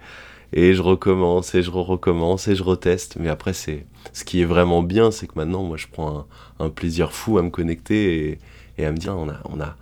et 0.52 0.74
je 0.74 0.82
recommence 0.82 1.54
et 1.54 1.62
je 1.62 1.70
recommence 1.70 2.48
et 2.48 2.54
je 2.54 2.62
reteste 2.62 3.16
mais 3.18 3.28
après 3.28 3.52
c'est 3.52 3.86
ce 4.12 4.24
qui 4.24 4.40
est 4.40 4.44
vraiment 4.44 4.82
bien 4.82 5.10
c'est 5.10 5.26
que 5.26 5.34
maintenant 5.36 5.62
moi 5.62 5.76
je 5.76 5.86
prends 5.90 6.26
un, 6.58 6.70
plaisir 6.70 7.12
fou 7.12 7.38
à 7.38 7.42
me 7.42 7.50
connecter 7.50 8.38
et, 8.78 8.84
à 8.84 8.92
me 8.92 8.96
dire 8.96 9.16
on 9.16 9.28
a 9.28 9.36
on 9.44 9.60
a 9.60 9.76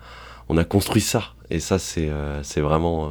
on 0.49 0.57
a 0.57 0.65
construit 0.65 1.03
ça. 1.03 1.35
Et 1.51 1.61
ça 1.61 1.79
c'est 1.79 2.09
euh, 2.09 2.43
vraiment 2.57 3.07
euh, 3.07 3.11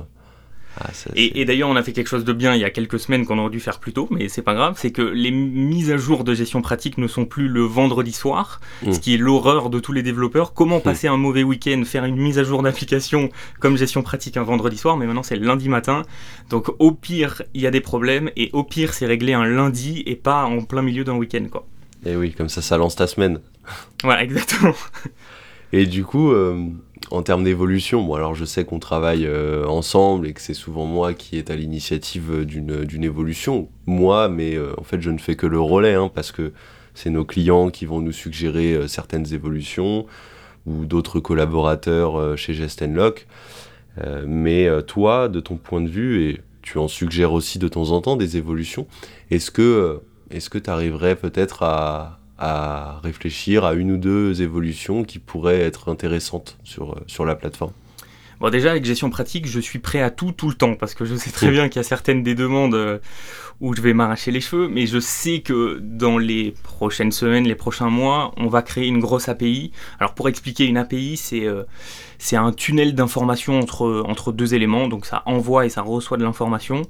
ah, 0.79 0.89
ça, 0.93 1.09
Et, 1.15 1.39
et 1.41 1.45
d'ailleurs, 1.45 1.69
on 1.69 1.75
a 1.75 1.83
fait 1.83 1.93
quelque 1.93 2.07
chose 2.07 2.25
de 2.25 2.33
bien 2.33 2.53
il 2.53 2.61
y 2.61 2.65
a 2.65 2.69
quelques 2.69 2.99
semaines 2.99 3.25
qu'on 3.25 3.37
aurait 3.39 3.49
dû 3.49 3.59
faire 3.59 3.79
plus 3.79 3.93
tôt, 3.93 4.07
mais 4.11 4.27
c'est 4.29 4.41
pas 4.41 4.53
grave. 4.53 4.75
C'est 4.77 4.91
que 4.91 5.01
les 5.01 5.31
mises 5.31 5.91
à 5.91 5.97
jour 5.97 6.23
de 6.23 6.33
gestion 6.33 6.61
pratique 6.61 6.97
ne 6.97 7.07
sont 7.07 7.25
plus 7.25 7.47
le 7.47 7.61
vendredi 7.61 8.11
soir, 8.11 8.59
Mm. 8.83 8.91
ce 8.93 8.99
qui 8.99 9.13
est 9.13 9.17
l'horreur 9.17 9.69
de 9.69 9.79
tous 9.79 9.93
les 9.93 10.03
développeurs. 10.03 10.53
Comment 10.53 10.79
passer 10.79 11.07
un 11.07 11.17
mauvais 11.17 11.43
week-end, 11.43 11.81
faire 11.85 12.05
une 12.05 12.17
mise 12.17 12.39
à 12.39 12.43
jour 12.43 12.61
d'application 12.63 13.29
comme 13.59 13.77
gestion 13.77 14.01
pratique 14.03 14.37
un 14.37 14.43
vendredi 14.43 14.77
soir, 14.77 14.97
mais 14.97 15.05
maintenant 15.05 15.23
c'est 15.23 15.35
le 15.37 15.45
lundi 15.45 15.69
matin. 15.69 16.03
Donc 16.49 16.69
au 16.79 16.91
pire, 16.91 17.41
il 17.53 17.61
y 17.61 17.67
a 17.67 17.71
des 17.71 17.81
problèmes, 17.81 18.29
et 18.35 18.49
au 18.53 18.63
pire, 18.63 18.93
c'est 18.93 19.05
réglé 19.05 19.33
un 19.33 19.45
lundi 19.45 20.03
et 20.05 20.15
pas 20.15 20.43
en 20.45 20.61
plein 20.61 20.81
milieu 20.81 21.03
d'un 21.03 21.15
week-end, 21.15 21.45
quoi. 21.51 21.65
et 22.05 22.15
oui 22.15 22.33
comme 22.33 22.49
ça 22.49 22.61
ça 22.61 22.77
lance 22.77 22.95
ta 22.95 23.07
semaine 23.07 23.39
Voilà, 24.03 24.23
exactement. 24.23 24.73
Et 25.73 25.85
du 25.87 26.03
coup, 26.05 26.31
euh, 26.31 26.67
en 27.11 27.21
termes 27.21 27.43
d'évolution, 27.43 28.03
bon, 28.03 28.15
alors 28.15 28.35
je 28.35 28.45
sais 28.45 28.65
qu'on 28.65 28.79
travaille 28.79 29.25
euh, 29.25 29.65
ensemble 29.67 30.27
et 30.27 30.33
que 30.33 30.41
c'est 30.41 30.53
souvent 30.53 30.85
moi 30.85 31.13
qui 31.13 31.37
est 31.37 31.49
à 31.49 31.55
l'initiative 31.55 32.31
euh, 32.31 32.45
d'une 32.45 33.03
évolution. 33.03 33.69
Moi, 33.85 34.29
mais 34.29 34.55
euh, 34.55 34.73
en 34.77 34.83
fait, 34.83 35.01
je 35.01 35.11
ne 35.11 35.17
fais 35.17 35.35
que 35.35 35.45
le 35.45 35.59
relais 35.59 35.93
hein, 35.93 36.09
parce 36.13 36.31
que 36.31 36.53
c'est 36.93 37.09
nos 37.09 37.25
clients 37.25 37.69
qui 37.69 37.85
vont 37.85 37.99
nous 37.99 38.13
suggérer 38.13 38.87
certaines 38.87 39.33
évolutions 39.33 40.05
ou 40.65 40.85
d'autres 40.85 41.19
collaborateurs 41.19 42.37
chez 42.37 42.53
Gestenlock. 42.53 43.27
Euh, 44.01 44.23
mais 44.25 44.69
toi, 44.83 45.27
de 45.27 45.41
ton 45.41 45.57
point 45.57 45.81
de 45.81 45.89
vue, 45.89 46.23
et 46.23 46.41
tu 46.61 46.77
en 46.77 46.87
suggères 46.87 47.33
aussi 47.33 47.59
de 47.59 47.67
temps 47.67 47.91
en 47.91 47.99
temps 47.99 48.15
des 48.15 48.37
évolutions, 48.37 48.87
est-ce 49.29 49.51
que 49.51 49.99
est-ce 50.31 50.49
que 50.49 50.57
tu 50.57 50.69
arriverais 50.69 51.17
peut-être 51.17 51.63
à, 51.63 52.19
à 52.37 52.99
réfléchir 53.03 53.63
à 53.65 53.73
une 53.73 53.91
ou 53.91 53.97
deux 53.97 54.41
évolutions 54.41 55.03
qui 55.03 55.19
pourraient 55.19 55.61
être 55.61 55.89
intéressantes 55.89 56.57
sur, 56.63 56.93
euh, 56.93 57.03
sur 57.07 57.25
la 57.25 57.35
plateforme 57.35 57.71
Bon, 58.41 58.49
déjà, 58.49 58.71
avec 58.71 58.83
gestion 58.83 59.09
pratique, 59.09 59.47
je 59.47 59.59
suis 59.61 59.79
prêt 59.79 60.01
à 60.01 60.09
tout, 60.09 60.33
tout 60.33 60.49
le 60.49 60.55
temps, 60.55 60.75
parce 60.75 60.93
que 60.93 61.05
je 61.05 61.15
sais 61.15 61.31
très 61.31 61.49
bien 61.51 61.69
qu'il 61.69 61.77
y 61.77 61.79
a 61.79 61.87
certaines 61.87 62.21
des 62.21 62.35
demandes 62.35 62.75
euh, 62.75 62.99
où 63.61 63.73
je 63.73 63.81
vais 63.81 63.93
m'arracher 63.93 64.31
les 64.31 64.41
cheveux, 64.41 64.67
mais 64.67 64.87
je 64.87 64.99
sais 64.99 65.39
que 65.39 65.79
dans 65.81 66.17
les 66.17 66.53
prochaines 66.63 67.13
semaines, 67.13 67.45
les 67.45 67.55
prochains 67.55 67.89
mois, 67.89 68.33
on 68.35 68.47
va 68.47 68.61
créer 68.61 68.87
une 68.87 68.99
grosse 68.99 69.29
API. 69.29 69.71
Alors, 69.99 70.13
pour 70.13 70.27
expliquer 70.27 70.65
une 70.65 70.77
API, 70.77 71.15
c'est 71.15 71.45
euh, 71.45 71.63
c'est 72.17 72.35
un 72.35 72.51
tunnel 72.51 72.93
d'information 72.93 73.57
entre, 73.57 74.03
entre 74.05 74.33
deux 74.33 74.53
éléments, 74.53 74.89
donc 74.89 75.05
ça 75.05 75.23
envoie 75.25 75.65
et 75.65 75.69
ça 75.69 75.81
reçoit 75.81 76.17
de 76.17 76.23
l'information. 76.23 76.81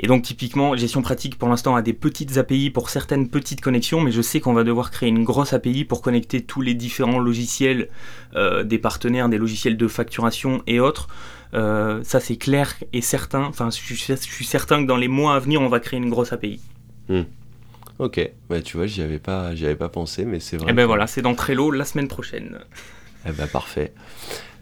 Et 0.00 0.06
donc 0.06 0.22
typiquement, 0.22 0.76
gestion 0.76 1.02
pratique 1.02 1.38
pour 1.38 1.48
l'instant 1.48 1.76
a 1.76 1.82
des 1.82 1.92
petites 1.92 2.38
API 2.38 2.70
pour 2.70 2.90
certaines 2.90 3.28
petites 3.28 3.60
connexions, 3.60 4.00
mais 4.00 4.12
je 4.12 4.22
sais 4.22 4.40
qu'on 4.40 4.52
va 4.52 4.64
devoir 4.64 4.90
créer 4.90 5.08
une 5.08 5.24
grosse 5.24 5.52
API 5.52 5.84
pour 5.84 6.02
connecter 6.02 6.42
tous 6.42 6.60
les 6.60 6.74
différents 6.74 7.18
logiciels 7.18 7.88
euh, 8.34 8.64
des 8.64 8.78
partenaires, 8.78 9.28
des 9.28 9.38
logiciels 9.38 9.76
de 9.76 9.88
facturation 9.88 10.62
et 10.66 10.80
autres. 10.80 11.08
Euh, 11.54 12.00
ça 12.02 12.20
c'est 12.20 12.36
clair 12.36 12.74
et 12.92 13.00
certain. 13.00 13.42
Enfin, 13.44 13.68
je 13.70 13.76
suis, 13.76 14.44
certain 14.44 14.82
que 14.82 14.88
dans 14.88 14.96
les 14.96 15.08
mois 15.08 15.34
à 15.34 15.38
venir, 15.38 15.60
on 15.60 15.68
va 15.68 15.80
créer 15.80 15.98
une 15.98 16.10
grosse 16.10 16.32
API. 16.32 16.60
Hmm. 17.08 17.22
Ok, 17.98 18.30
bah, 18.48 18.62
tu 18.62 18.78
vois, 18.78 18.86
j'y 18.86 19.02
avais 19.02 19.18
pas, 19.18 19.48
avais 19.48 19.76
pas 19.76 19.90
pensé, 19.90 20.24
mais 20.24 20.40
c'est 20.40 20.56
vrai. 20.56 20.68
Et 20.68 20.70
eh 20.70 20.74
ben 20.74 20.86
voilà, 20.86 21.06
c'est 21.06 21.22
dans 21.22 21.34
Trello 21.34 21.70
la 21.70 21.84
semaine 21.84 22.08
prochaine. 22.08 22.58
Eh 23.28 23.32
ben 23.32 23.46
parfait. 23.46 23.92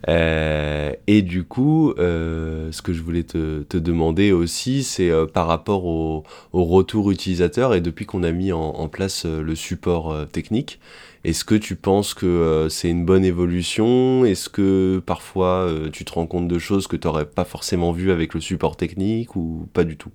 Euh, 0.08 0.92
et 1.06 1.22
du 1.22 1.44
coup, 1.44 1.92
euh, 1.98 2.72
ce 2.72 2.82
que 2.82 2.92
je 2.92 3.02
voulais 3.02 3.24
te, 3.24 3.76
demander 3.76 4.32
aussi, 4.32 4.82
c'est 4.82 5.10
euh, 5.10 5.26
par 5.26 5.46
rapport 5.46 5.84
au, 5.84 6.24
retour 6.52 7.10
utilisateur 7.10 7.74
et 7.74 7.80
depuis 7.80 8.06
qu'on 8.06 8.22
a 8.22 8.32
mis 8.32 8.52
en, 8.52 8.60
en 8.60 8.88
place 8.88 9.24
le 9.26 9.54
support 9.54 10.26
technique, 10.28 10.78
est-ce 11.24 11.44
que 11.44 11.54
tu 11.54 11.76
penses 11.76 12.14
que 12.14 12.68
c'est 12.70 12.88
une 12.90 13.04
bonne 13.04 13.24
évolution? 13.24 14.24
Est-ce 14.24 14.48
que 14.48 15.02
parfois 15.04 15.68
tu 15.92 16.04
te 16.04 16.12
rends 16.12 16.26
compte 16.26 16.48
de 16.48 16.58
choses 16.58 16.86
que 16.86 16.96
tu 16.96 17.06
n'aurais 17.06 17.26
pas 17.26 17.44
forcément 17.44 17.92
vues 17.92 18.10
avec 18.10 18.34
le 18.34 18.40
support 18.40 18.76
technique 18.76 19.36
ou 19.36 19.68
pas 19.72 19.84
du 19.84 19.96
tout? 19.96 20.10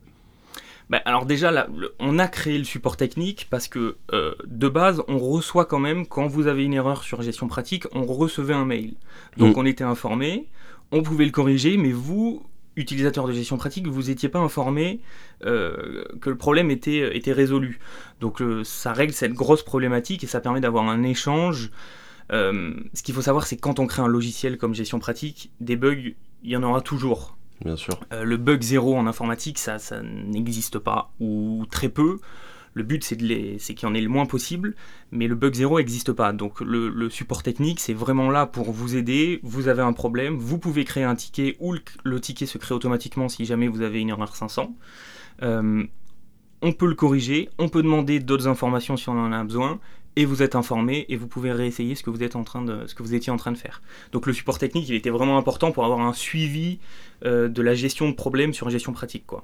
Bah, 0.90 1.02
alors 1.06 1.26
déjà, 1.26 1.68
on 2.00 2.20
a 2.20 2.28
créé 2.28 2.58
le 2.58 2.64
support 2.64 2.98
technique 2.98 3.48
parce 3.50 3.68
que 3.68 3.98
euh, 4.14 4.36
de 4.46 4.68
base, 4.68 5.02
on 5.08 5.18
reçoit 5.18 5.66
quand 5.66 5.80
même, 5.80 6.06
quand 6.06 6.28
vous 6.28 6.48
avez 6.48 6.64
une 6.64 6.74
erreur 6.74 7.04
sur 7.04 7.22
gestion 7.22 7.48
pratique, 7.48 7.86
on 7.92 8.06
recevait 8.06 8.54
un 8.54 8.66
mail. 8.66 8.94
Donc 9.38 9.56
mm. 9.56 9.60
on 9.60 9.66
était 9.66 9.84
informé, 9.84 10.48
on 10.92 11.02
pouvait 11.02 11.26
le 11.26 11.32
corriger, 11.32 11.78
mais 11.78 11.92
vous, 11.92 12.46
utilisateur 12.76 13.28
de 13.28 13.34
gestion 13.34 13.58
pratique, 13.58 13.88
vous 13.88 14.04
n'étiez 14.04 14.30
pas 14.30 14.40
informé 14.40 15.02
euh, 15.44 16.04
que 16.22 16.30
le 16.30 16.38
problème 16.38 16.70
était, 16.70 17.18
était 17.18 17.34
résolu. 17.34 17.80
Donc 18.20 18.42
euh, 18.42 18.64
ça 18.64 18.94
règle 18.94 19.14
cette 19.14 19.34
grosse 19.34 19.64
problématique 19.64 20.24
et 20.24 20.28
ça 20.28 20.40
permet 20.40 20.62
d'avoir 20.62 20.88
un 20.88 21.02
échange. 21.02 21.72
ce 22.30 23.04
qu'il 23.04 23.16
faut 23.16 23.24
savoir, 23.24 23.48
c'est 23.48 23.56
que 23.56 23.62
quand 23.62 23.80
on 23.80 23.88
crée 23.88 24.04
un 24.04 24.08
logiciel 24.08 24.60
comme 24.60 24.76
gestion 24.76 25.00
pratique, 25.00 25.52
des 25.62 25.78
bugs, 25.78 26.14
il 26.44 26.50
y 26.52 26.56
en 26.56 26.62
aura 26.62 26.82
toujours. 26.82 27.36
Bien 27.64 27.76
sûr. 27.76 28.00
Euh, 28.12 28.24
le 28.24 28.38
bug 28.38 28.62
zéro 28.62 28.96
en 28.96 29.08
informatique, 29.08 29.58
ça, 29.60 29.78
n'existe 30.04 30.80
pas, 30.80 31.12
ou 31.20 31.66
très 31.70 31.90
peu. 31.90 32.20
Le 32.74 32.84
but, 32.84 33.06
c'est 33.06 33.16
qu'il 33.16 33.84
y 33.84 33.86
en 33.86 33.94
ait 33.94 34.02
le 34.02 34.10
moins 34.10 34.26
possible, 34.26 34.76
mais 35.12 35.28
le 35.28 35.36
bug 35.36 35.54
zéro 35.54 35.78
n'existe 35.78 36.12
pas. 36.12 36.34
Donc 36.34 36.60
le, 36.60 37.10
support 37.10 37.42
technique, 37.42 37.80
c'est 37.80 37.94
vraiment 37.94 38.30
là 38.30 38.46
pour 38.46 38.72
vous 38.72 38.98
aider. 38.98 39.40
Vous 39.44 39.70
avez 39.70 39.82
un 39.82 39.94
problème, 39.94 40.36
vous 40.36 40.58
pouvez 40.58 40.84
créer 40.84 41.06
un 41.06 41.16
ticket, 41.16 41.56
ou 41.62 41.76
le, 42.04 42.20
ticket 42.20 42.46
se 42.46 42.58
crée 42.58 42.76
automatiquement 42.76 43.30
si 43.30 43.46
jamais 43.46 43.70
vous 43.70 43.82
avez 43.82 44.02
une 44.02 44.10
erreur 44.10 44.36
500. 44.36 44.76
Euh, 45.42 45.86
on 46.62 46.74
peut 46.74 46.88
le 46.88 46.96
corriger, 46.96 47.50
on 47.60 47.70
peut 47.70 47.82
demander 47.82 48.20
d'autres 48.20 48.48
informations 48.48 48.98
si 48.98 49.08
on 49.08 49.14
en 49.14 49.32
a 49.32 49.44
besoin, 49.44 49.80
et 50.16 50.26
vous 50.26 50.42
êtes 50.42 50.56
informé 50.56 51.06
et 51.10 51.18
vous 51.18 51.28
pouvez 51.28 51.52
réessayer 51.52 51.96
ce 51.96 52.04
que 52.04 52.10
vous 52.10 52.24
étiez 52.24 52.40
en 52.40 52.44
train 52.44 52.62
de 52.64 53.58
faire. 53.58 53.82
Donc 54.12 54.26
le 54.26 54.34
support 54.34 54.58
technique, 54.58 54.88
il 54.90 54.96
était 54.96 55.10
vraiment 55.10 55.38
important 55.38 55.72
pour 55.72 55.86
avoir 55.86 56.00
un 56.02 56.14
suivi 56.14 56.80
euh, 57.26 57.48
de 57.48 57.62
la 57.62 57.76
gestion 57.76 58.10
de 58.10 58.16
problèmes 58.16 58.54
sur 58.54 58.68
une 58.68 58.72
gestion 58.72 58.94
pratique, 58.94 59.26
quoi. 59.26 59.44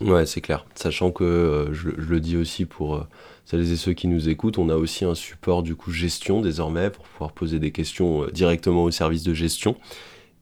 Ouais, 0.00 0.26
c'est 0.26 0.40
clair. 0.40 0.66
Sachant 0.74 1.12
que 1.12 1.22
euh, 1.22 1.72
je, 1.72 1.88
le 1.88 2.20
dis 2.20 2.36
aussi 2.36 2.64
pour 2.64 2.96
euh, 2.96 3.06
celles 3.44 3.70
et 3.72 3.76
ceux 3.76 3.92
qui 3.92 4.08
nous 4.08 4.28
écoutent, 4.28 4.58
on 4.58 4.68
a 4.68 4.74
aussi 4.74 5.04
un 5.04 5.14
support 5.14 5.62
du 5.62 5.76
coup 5.76 5.92
gestion 5.92 6.40
désormais 6.40 6.90
pour 6.90 7.04
pouvoir 7.04 7.32
poser 7.32 7.60
des 7.60 7.70
questions 7.70 8.26
directement 8.32 8.84
au 8.84 8.90
service 8.90 9.22
de 9.22 9.32
gestion 9.32 9.76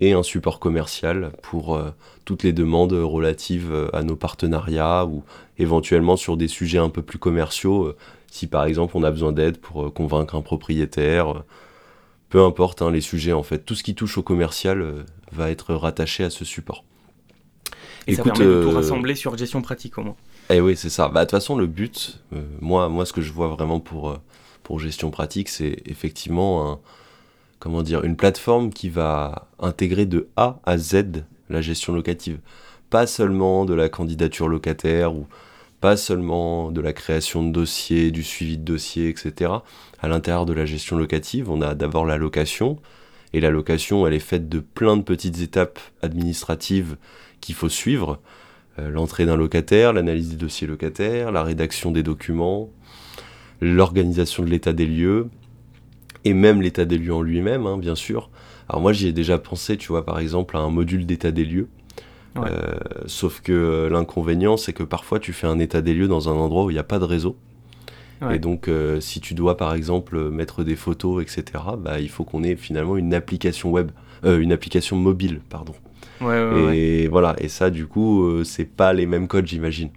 et 0.01 0.15
un 0.15 0.23
support 0.23 0.59
commercial 0.59 1.33
pour 1.43 1.81
toutes 2.25 2.43
les 2.43 2.53
demandes 2.53 2.95
relatives 2.95 3.73
à 3.93 4.03
nos 4.03 4.17
partenariats 4.17 5.05
ou 5.07 5.23
éventuellement 5.59 6.17
sur 6.17 6.37
des 6.37 6.49
sujets 6.49 6.79
un 6.79 6.89
peu 6.89 7.03
plus 7.03 7.19
commerciaux 7.19 7.95
si 8.33 8.47
par 8.47 8.65
exemple 8.65 8.97
on 8.97 9.03
a 9.03 9.11
besoin 9.11 9.31
d'aide 9.31 9.59
pour 9.59 9.85
euh, 9.85 9.91
convaincre 9.91 10.35
un 10.35 10.41
propriétaire, 10.41 11.33
euh, 11.33 11.45
peu 12.31 12.43
importe 12.43 12.81
hein, 12.81 12.91
les 12.91 13.03
sujets 13.03 13.35
en 13.35 13.43
fait, 13.43 13.59
tout 13.59 13.75
ce 13.75 13.83
qui 13.83 13.95
touche 13.95 14.17
au 14.17 14.23
commercial 14.23 14.81
euh, 14.81 15.03
va 15.33 15.51
être 15.51 15.75
rattaché 15.75 16.25
à 16.25 16.31
ce 16.31 16.47
support. 16.47 16.83
Et 18.07 18.15
ça 18.15 18.23
permet 18.23 18.45
de 18.47 18.63
tout 18.63 18.71
rassembler 18.71 19.17
sur 19.17 19.37
gestion 19.37 19.61
pratique 19.61 19.99
au 19.99 20.03
moins. 20.03 20.17
Eh 20.49 20.63
oui, 20.63 20.77
c'est 20.77 20.89
ça. 20.89 21.09
Bah, 21.09 21.21
de 21.21 21.25
toute 21.27 21.39
façon, 21.39 21.57
le 21.57 21.67
but, 21.67 22.21
moi, 22.61 22.89
moi, 22.89 23.07
ce 23.07 23.13
que 23.13 23.21
je 23.21 23.33
vois 23.33 23.47
vraiment 23.47 23.79
pour, 23.79 24.19
pour 24.65 24.81
gestion 24.81 25.13
pratique, 25.13 25.49
c'est 25.49 25.77
effectivement 25.87 26.69
un, 26.69 26.81
comment 27.61 27.83
dire, 27.83 28.03
une 28.03 28.17
plateforme 28.17 28.73
qui 28.73 28.89
va 28.89 29.47
intégrer 29.61 30.05
de 30.05 30.29
A 30.37 30.59
à 30.65 30.79
Z 30.79 31.23
la 31.49 31.61
gestion 31.61 31.93
locative. 31.93 32.41
Pas 32.91 33.07
seulement 33.07 33.65
de 33.65 33.75
la 33.75 33.89
candidature 33.89 34.49
locataire 34.49 35.15
ou 35.15 35.29
pas 35.83 35.97
seulement 35.97 36.71
de 36.71 36.81
la 36.81 36.93
création 36.93 37.43
de 37.45 37.51
dossiers, 37.51 38.13
du 38.13 38.23
suivi 38.23 38.57
de 38.57 38.63
dossiers, 38.63 39.09
etc. 39.09 39.51
À 40.01 40.07
l'intérieur 40.07 40.47
de 40.47 40.53
la 40.53 40.65
gestion 40.65 40.97
locative, 40.97 41.51
on 41.51 41.61
a 41.61 41.75
d'abord 41.75 42.07
la 42.07 42.19
location, 42.19 42.79
et 43.33 43.41
la 43.41 43.51
location, 43.51 44.07
elle 44.07 44.15
est 44.15 44.21
faite 44.21 44.49
de 44.49 44.61
plein 44.61 44.97
de 44.97 45.03
petites 45.03 45.41
étapes 45.41 45.81
administratives 46.01 46.97
qu'il 47.41 47.57
faut 47.57 47.69
suivre. 47.69 48.21
Euh, 48.79 48.91
l'entrée 48.91 49.27
d'un 49.27 49.35
locataire, 49.35 49.93
l'analyse 49.93 50.31
des 50.31 50.37
dossiers 50.37 50.69
locataires, 50.69 51.33
la 51.33 51.43
rédaction 51.43 51.91
des 51.91 52.05
documents, 52.05 52.71
l'organisation 53.61 54.45
de 54.45 54.51
l'état 54.51 54.73
des 54.73 54.87
lieux, 54.87 55.31
et 56.25 56.33
même 56.33 56.63
l'état 56.63 56.85
des 56.85 56.97
lieux 56.97 57.15
en 57.15 57.23
lui-même, 57.23 57.67
hein, 57.67 57.77
bien 57.77 57.97
sûr. 57.97 58.31
Alors 58.69 58.81
moi 58.81 58.93
j'y 58.93 59.09
ai 59.09 59.13
déjà 59.13 59.37
pensé, 59.37 59.77
tu 59.77 59.89
vois, 59.89 60.05
par 60.05 60.21
exemple, 60.21 60.57
à 60.57 60.61
un 60.61 60.71
module 60.71 61.07
d'état 61.07 61.33
des 61.33 61.45
lieux 61.45 61.69
euh, 62.39 62.79
sauf 63.07 63.41
que 63.41 63.89
l'inconvénient, 63.91 64.57
c'est 64.57 64.73
que 64.73 64.83
parfois 64.83 65.19
tu 65.19 65.33
fais 65.33 65.47
un 65.47 65.59
état 65.59 65.83
des 65.83 65.95
lieux 65.95 66.09
dans 66.09 66.29
un 66.29 66.33
endroit 66.33 66.65
où 66.65 66.71
il 66.71 66.75
n'y 66.75 66.79
a 66.79 66.85
pas 66.85 66.99
de 66.99 67.05
réseau. 67.05 67.37
Et 68.31 68.39
donc, 68.39 68.69
euh, 68.69 69.01
si 69.01 69.21
tu 69.21 69.35
dois 69.35 69.57
par 69.57 69.75
exemple 69.75 70.31
mettre 70.31 70.63
des 70.63 70.77
photos, 70.77 71.21
etc., 71.21 71.65
bah, 71.77 71.99
il 71.99 72.09
faut 72.09 72.23
qu'on 72.23 72.45
ait 72.45 72.55
finalement 72.55 72.97
une 72.97 73.15
application 73.15 73.73
web, 73.73 73.91
euh, 74.25 74.39
une 74.39 74.53
application 74.53 74.97
mobile, 74.97 75.41
pardon. 75.51 75.75
et 76.73 77.09
voilà, 77.09 77.35
et 77.39 77.49
ça, 77.49 77.69
du 77.69 77.89
coup, 77.89 78.45
c'est 78.45 78.65
pas 78.65 78.93
les 78.93 79.07
mêmes 79.07 79.27
codes, 79.27 79.49
j'imagine. 79.49 79.89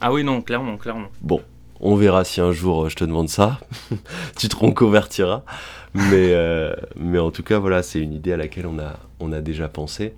Ah 0.00 0.10
oui, 0.10 0.24
non, 0.24 0.40
clairement, 0.40 0.78
clairement. 0.78 1.08
Bon, 1.20 1.42
on 1.80 1.96
verra 1.96 2.24
si 2.24 2.40
un 2.40 2.50
jour 2.50 2.88
je 2.88 2.96
te 2.96 3.04
demande 3.04 3.28
ça. 3.28 3.60
tu 4.38 4.48
te 4.48 4.56
reconvertiras. 4.56 5.42
Mais, 5.92 6.34
mais 6.96 7.18
en 7.18 7.30
tout 7.30 7.42
cas, 7.42 7.58
voilà, 7.58 7.82
c'est 7.82 8.00
une 8.00 8.14
idée 8.14 8.32
à 8.32 8.38
laquelle 8.38 8.66
on 8.66 8.78
a, 8.78 8.98
on 9.18 9.32
a 9.32 9.42
déjà 9.42 9.68
pensé. 9.68 10.14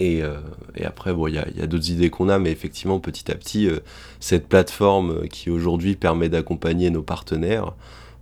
Euh, 0.00 0.40
et, 0.76 0.84
après, 0.84 1.14
il 1.28 1.34
y 1.34 1.62
a, 1.62 1.66
d'autres 1.66 1.90
idées 1.90 2.10
qu'on 2.10 2.28
a, 2.28 2.38
mais 2.38 2.50
effectivement, 2.50 3.00
petit 3.00 3.30
à 3.30 3.34
petit, 3.34 3.68
euh, 3.68 3.80
cette 4.18 4.48
plateforme 4.48 5.28
qui 5.28 5.50
aujourd'hui 5.50 5.96
permet 5.96 6.28
d'accompagner 6.28 6.90
nos 6.90 7.02
partenaires, 7.02 7.74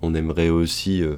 on 0.02 0.14
aimerait 0.14 0.48
aussi 0.48 1.02
euh, 1.02 1.16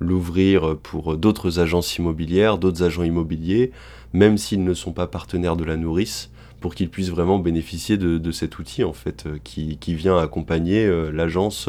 l'ouvrir 0.00 0.76
pour 0.82 1.16
d'autres 1.16 1.60
agences 1.60 1.96
immobilières, 1.96 2.58
d'autres 2.58 2.82
agents 2.82 3.04
immobiliers, 3.04 3.70
même 4.12 4.38
s'ils 4.38 4.64
ne 4.64 4.74
sont 4.74 4.92
pas 4.92 5.06
partenaires 5.06 5.56
de 5.56 5.64
la 5.64 5.76
nourrice, 5.76 6.30
pour 6.60 6.74
qu'ils 6.74 6.90
puissent 6.90 7.10
vraiment 7.10 7.38
bénéficier 7.38 7.96
de, 7.96 8.30
cet 8.30 8.58
outil, 8.60 8.84
en 8.84 8.92
fait, 8.92 9.26
qui, 9.42 9.76
vient 9.94 10.16
accompagner 10.16 10.88
l'agence 11.10 11.68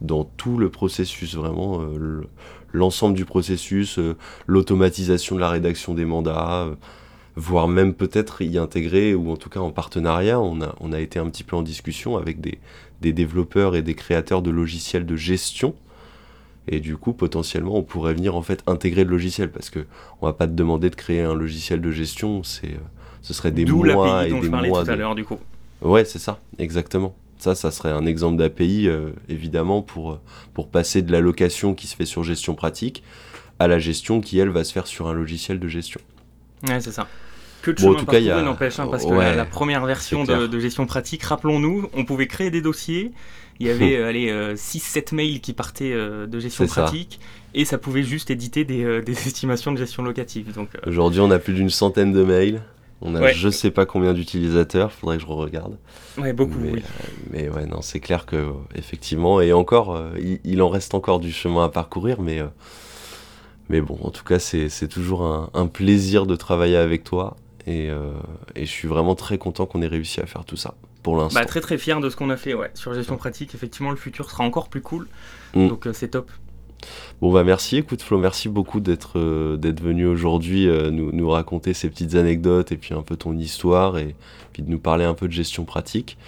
dans 0.00 0.24
tout 0.24 0.56
le 0.56 0.70
processus, 0.70 1.34
vraiment 1.34 1.82
l'ensemble 2.72 3.14
du 3.14 3.26
processus, 3.26 3.98
l'automatisation 4.46 5.36
de 5.36 5.40
la 5.40 5.50
rédaction 5.50 5.92
des 5.92 6.06
mandats 6.06 6.70
voire 7.36 7.68
même 7.68 7.94
peut-être 7.94 8.42
y 8.42 8.58
intégrer, 8.58 9.14
ou 9.14 9.30
en 9.30 9.36
tout 9.36 9.48
cas 9.48 9.60
en 9.60 9.70
partenariat. 9.70 10.40
On 10.40 10.60
a, 10.62 10.74
on 10.80 10.92
a 10.92 11.00
été 11.00 11.18
un 11.18 11.28
petit 11.28 11.44
peu 11.44 11.56
en 11.56 11.62
discussion 11.62 12.16
avec 12.16 12.40
des, 12.40 12.58
des 13.00 13.12
développeurs 13.12 13.76
et 13.76 13.82
des 13.82 13.94
créateurs 13.94 14.42
de 14.42 14.50
logiciels 14.50 15.06
de 15.06 15.16
gestion. 15.16 15.74
Et 16.68 16.80
du 16.80 16.96
coup, 16.96 17.12
potentiellement, 17.12 17.76
on 17.76 17.82
pourrait 17.82 18.14
venir 18.14 18.36
en 18.36 18.42
fait 18.42 18.62
intégrer 18.66 19.04
le 19.04 19.10
logiciel 19.10 19.50
parce 19.50 19.68
que 19.68 19.80
on 20.20 20.26
va 20.26 20.32
pas 20.32 20.46
te 20.46 20.52
demander 20.52 20.90
de 20.90 20.94
créer 20.94 21.20
un 21.20 21.34
logiciel 21.34 21.80
de 21.80 21.90
gestion, 21.90 22.44
c'est, 22.44 22.68
euh, 22.68 22.78
ce 23.20 23.34
serait 23.34 23.50
des 23.50 23.64
mois 23.64 24.26
et 24.26 24.30
des 24.30 24.48
mois. 24.48 24.84
Tout 24.84 24.90
à 24.90 24.96
l'heure, 24.96 25.14
du 25.14 25.24
coup. 25.24 25.38
Ouais, 25.80 26.04
c'est 26.04 26.20
ça, 26.20 26.38
exactement. 26.58 27.16
Ça, 27.38 27.56
ça 27.56 27.72
serait 27.72 27.90
un 27.90 28.06
exemple 28.06 28.36
d'API, 28.36 28.86
euh, 28.86 29.10
évidemment, 29.28 29.82
pour, 29.82 30.20
pour 30.54 30.68
passer 30.68 31.02
de 31.02 31.10
la 31.10 31.20
location 31.20 31.74
qui 31.74 31.88
se 31.88 31.96
fait 31.96 32.06
sur 32.06 32.22
gestion 32.22 32.54
pratique 32.54 33.02
à 33.58 33.66
la 33.68 33.78
gestion 33.78 34.20
qui, 34.20 34.38
elle, 34.38 34.48
va 34.48 34.64
se 34.64 34.72
faire 34.72 34.86
sur 34.86 35.08
un 35.08 35.12
logiciel 35.12 35.58
de 35.58 35.68
gestion. 35.68 36.00
Ouais, 36.68 36.80
c'est 36.80 36.92
ça. 36.92 37.08
Que 37.62 37.70
de 37.70 37.76
bon, 37.76 37.82
chemin 37.82 37.94
en 37.94 38.00
tout 38.00 38.06
cas, 38.06 38.38
a... 38.38 38.42
n'empêche, 38.42 38.78
hein, 38.80 38.88
parce 38.90 39.06
que 39.06 39.12
la, 39.12 39.44
première 39.44 39.86
version 39.86 40.24
de, 40.24 40.58
gestion 40.58 40.86
pratique, 40.86 41.22
rappelons-nous, 41.22 41.88
on 41.94 42.04
pouvait 42.04 42.26
créer 42.26 42.50
des 42.50 42.60
dossiers. 42.60 43.12
Il 43.60 43.66
y 43.66 43.70
avait 43.70 43.96
euh, 43.98 44.08
allez, 44.08 44.54
6-7 44.54 44.98
euh, 45.12 45.16
mails 45.16 45.40
qui 45.40 45.52
partaient 45.52 45.92
euh, 45.92 46.26
de 46.26 46.40
gestion 46.40 46.66
pratique 46.66 47.20
et 47.54 47.64
ça 47.64 47.78
pouvait 47.78 48.02
juste 48.02 48.30
éditer 48.30 48.64
des, 48.64 49.00
des 49.06 49.12
estimations 49.12 49.70
de 49.70 49.78
gestion 49.78 50.02
locative. 50.02 50.52
Donc, 50.52 50.70
Aujourd'hui, 50.86 51.20
on 51.20 51.30
a 51.30 51.38
plus 51.38 51.54
d'une 51.54 51.70
centaine 51.70 52.12
de 52.12 52.24
mails. 52.24 52.62
On 53.04 53.16
a 53.16 53.32
je 53.32 53.48
sais 53.48 53.72
pas 53.72 53.84
combien 53.84 54.12
d'utilisateurs, 54.12 54.92
faudrait 54.92 55.16
que 55.16 55.22
je 55.22 55.26
regarde. 55.26 55.76
Ouais, 56.18 56.32
beaucoup. 56.32 56.58
Mais, 56.60 56.70
oui. 56.70 56.82
mais 57.32 57.48
ouais, 57.48 57.66
non, 57.66 57.82
c'est 57.82 57.98
clair 57.98 58.26
que 58.26 58.52
effectivement, 58.76 59.40
et 59.40 59.52
encore, 59.52 60.00
il, 60.44 60.62
en 60.62 60.68
reste 60.68 60.94
encore 60.94 61.18
du 61.18 61.32
chemin 61.32 61.64
à 61.64 61.68
parcourir, 61.68 62.20
mais 62.20 62.40
mais 63.68 63.80
bon, 63.80 63.98
en 64.02 64.10
tout 64.10 64.24
cas, 64.24 64.38
c'est 64.38 64.88
toujours 64.88 65.22
un, 65.54 65.66
plaisir 65.66 66.26
de 66.26 66.36
travailler 66.36 66.76
avec 66.76 67.04
toi. 67.04 67.36
Et, 67.66 67.86
et, 68.56 68.66
je 68.66 68.70
suis 68.70 68.88
vraiment 68.88 69.14
très 69.14 69.38
content 69.38 69.66
qu'on 69.66 69.82
ait 69.82 69.88
réussi 69.88 70.20
à 70.20 70.26
faire 70.26 70.44
tout 70.44 70.56
ça 70.56 70.74
pour 71.02 71.16
l'instant. 71.16 71.40
Bah, 71.40 71.46
très 71.46 71.60
très 71.60 71.78
fier 71.78 72.00
de 72.00 72.10
ce 72.10 72.16
qu'on 72.16 72.30
a 72.30 72.36
fait 72.36 72.54
ouais. 72.54 72.70
sur 72.74 72.92
gestion 72.94 73.16
pratique. 73.16 73.54
Effectivement, 73.54 73.90
le 73.90 73.96
futur 73.96 74.30
sera 74.30 74.44
encore 74.44 74.68
plus 74.68 74.80
cool. 74.80 75.08
Mm. 75.54 75.68
Donc 75.68 75.88
c'est 75.92 76.08
top. 76.08 76.30
Bon 77.20 77.32
bah 77.32 77.44
merci, 77.44 77.76
écoute 77.76 78.02
Flo, 78.02 78.18
merci 78.18 78.48
beaucoup 78.48 78.80
d'être 78.80 79.18
euh, 79.18 79.56
venu 79.80 80.06
aujourd'hui 80.06 80.66
euh, 80.66 80.90
nous, 80.90 81.12
nous, 81.12 81.30
raconter 81.30 81.74
ces 81.74 81.88
petites 81.88 82.16
anecdotes 82.16 82.72
et 82.72 82.76
puis 82.76 82.94
un 82.94 83.02
peu 83.02 83.16
ton 83.16 83.36
histoire 83.36 83.98
et 83.98 84.16
puis 84.52 84.64
de 84.64 84.70
nous 84.70 84.80
parler 84.80 85.04
un 85.04 85.14
peu 85.14 85.28
de 85.28 85.32
gestion 85.32 85.64
pratique. 85.64 86.18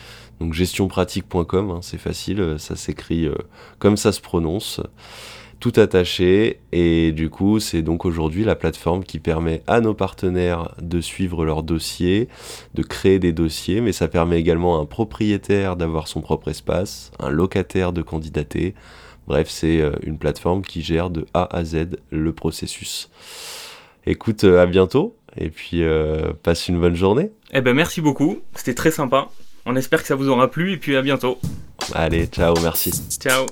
Donc 0.40 0.52
gestionpratique.com, 0.52 1.70
hein, 1.70 1.78
c'est 1.82 1.98
facile, 1.98 2.40
euh, 2.40 2.58
ça 2.58 2.76
s'écrit 2.76 3.28
comme 3.78 3.96
ça 3.96 4.12
se 4.12 4.20
prononce, 4.20 4.80
tout 5.64 5.80
attaché 5.80 6.60
et 6.72 7.12
du 7.12 7.30
coup 7.30 7.58
c'est 7.58 7.80
donc 7.80 8.04
aujourd'hui 8.04 8.44
la 8.44 8.54
plateforme 8.54 9.02
qui 9.02 9.18
permet 9.18 9.62
à 9.66 9.80
nos 9.80 9.94
partenaires 9.94 10.74
de 10.82 11.00
suivre 11.00 11.46
leurs 11.46 11.62
dossiers, 11.62 12.28
de 12.74 12.82
créer 12.82 13.18
des 13.18 13.32
dossiers, 13.32 13.80
mais 13.80 13.92
ça 13.92 14.06
permet 14.06 14.38
également 14.38 14.78
à 14.78 14.82
un 14.82 14.84
propriétaire 14.84 15.76
d'avoir 15.76 16.06
son 16.06 16.20
propre 16.20 16.48
espace, 16.48 17.12
un 17.18 17.30
locataire 17.30 17.94
de 17.94 18.02
candidater 18.02 18.74
Bref, 19.26 19.48
c'est 19.48 19.80
euh, 19.80 19.92
une 20.02 20.18
plateforme 20.18 20.60
qui 20.60 20.82
gère 20.82 21.08
de 21.08 21.24
A 21.32 21.56
à 21.56 21.64
Z 21.64 21.96
le 22.10 22.34
processus. 22.34 23.08
Écoute, 24.04 24.44
euh, 24.44 24.60
à 24.60 24.66
bientôt 24.66 25.16
et 25.34 25.48
puis 25.48 25.82
euh, 25.82 26.34
passe 26.42 26.68
une 26.68 26.78
bonne 26.78 26.94
journée. 26.94 27.30
Eh 27.54 27.62
ben 27.62 27.72
merci 27.72 28.02
beaucoup, 28.02 28.42
c'était 28.54 28.74
très 28.74 28.90
sympa. 28.90 29.30
On 29.64 29.76
espère 29.76 30.02
que 30.02 30.08
ça 30.08 30.14
vous 30.14 30.28
aura 30.28 30.50
plu 30.50 30.74
et 30.74 30.76
puis 30.76 30.94
à 30.94 31.00
bientôt. 31.00 31.38
Allez, 31.94 32.26
ciao, 32.26 32.52
merci. 32.62 32.90
Ciao. 33.18 33.46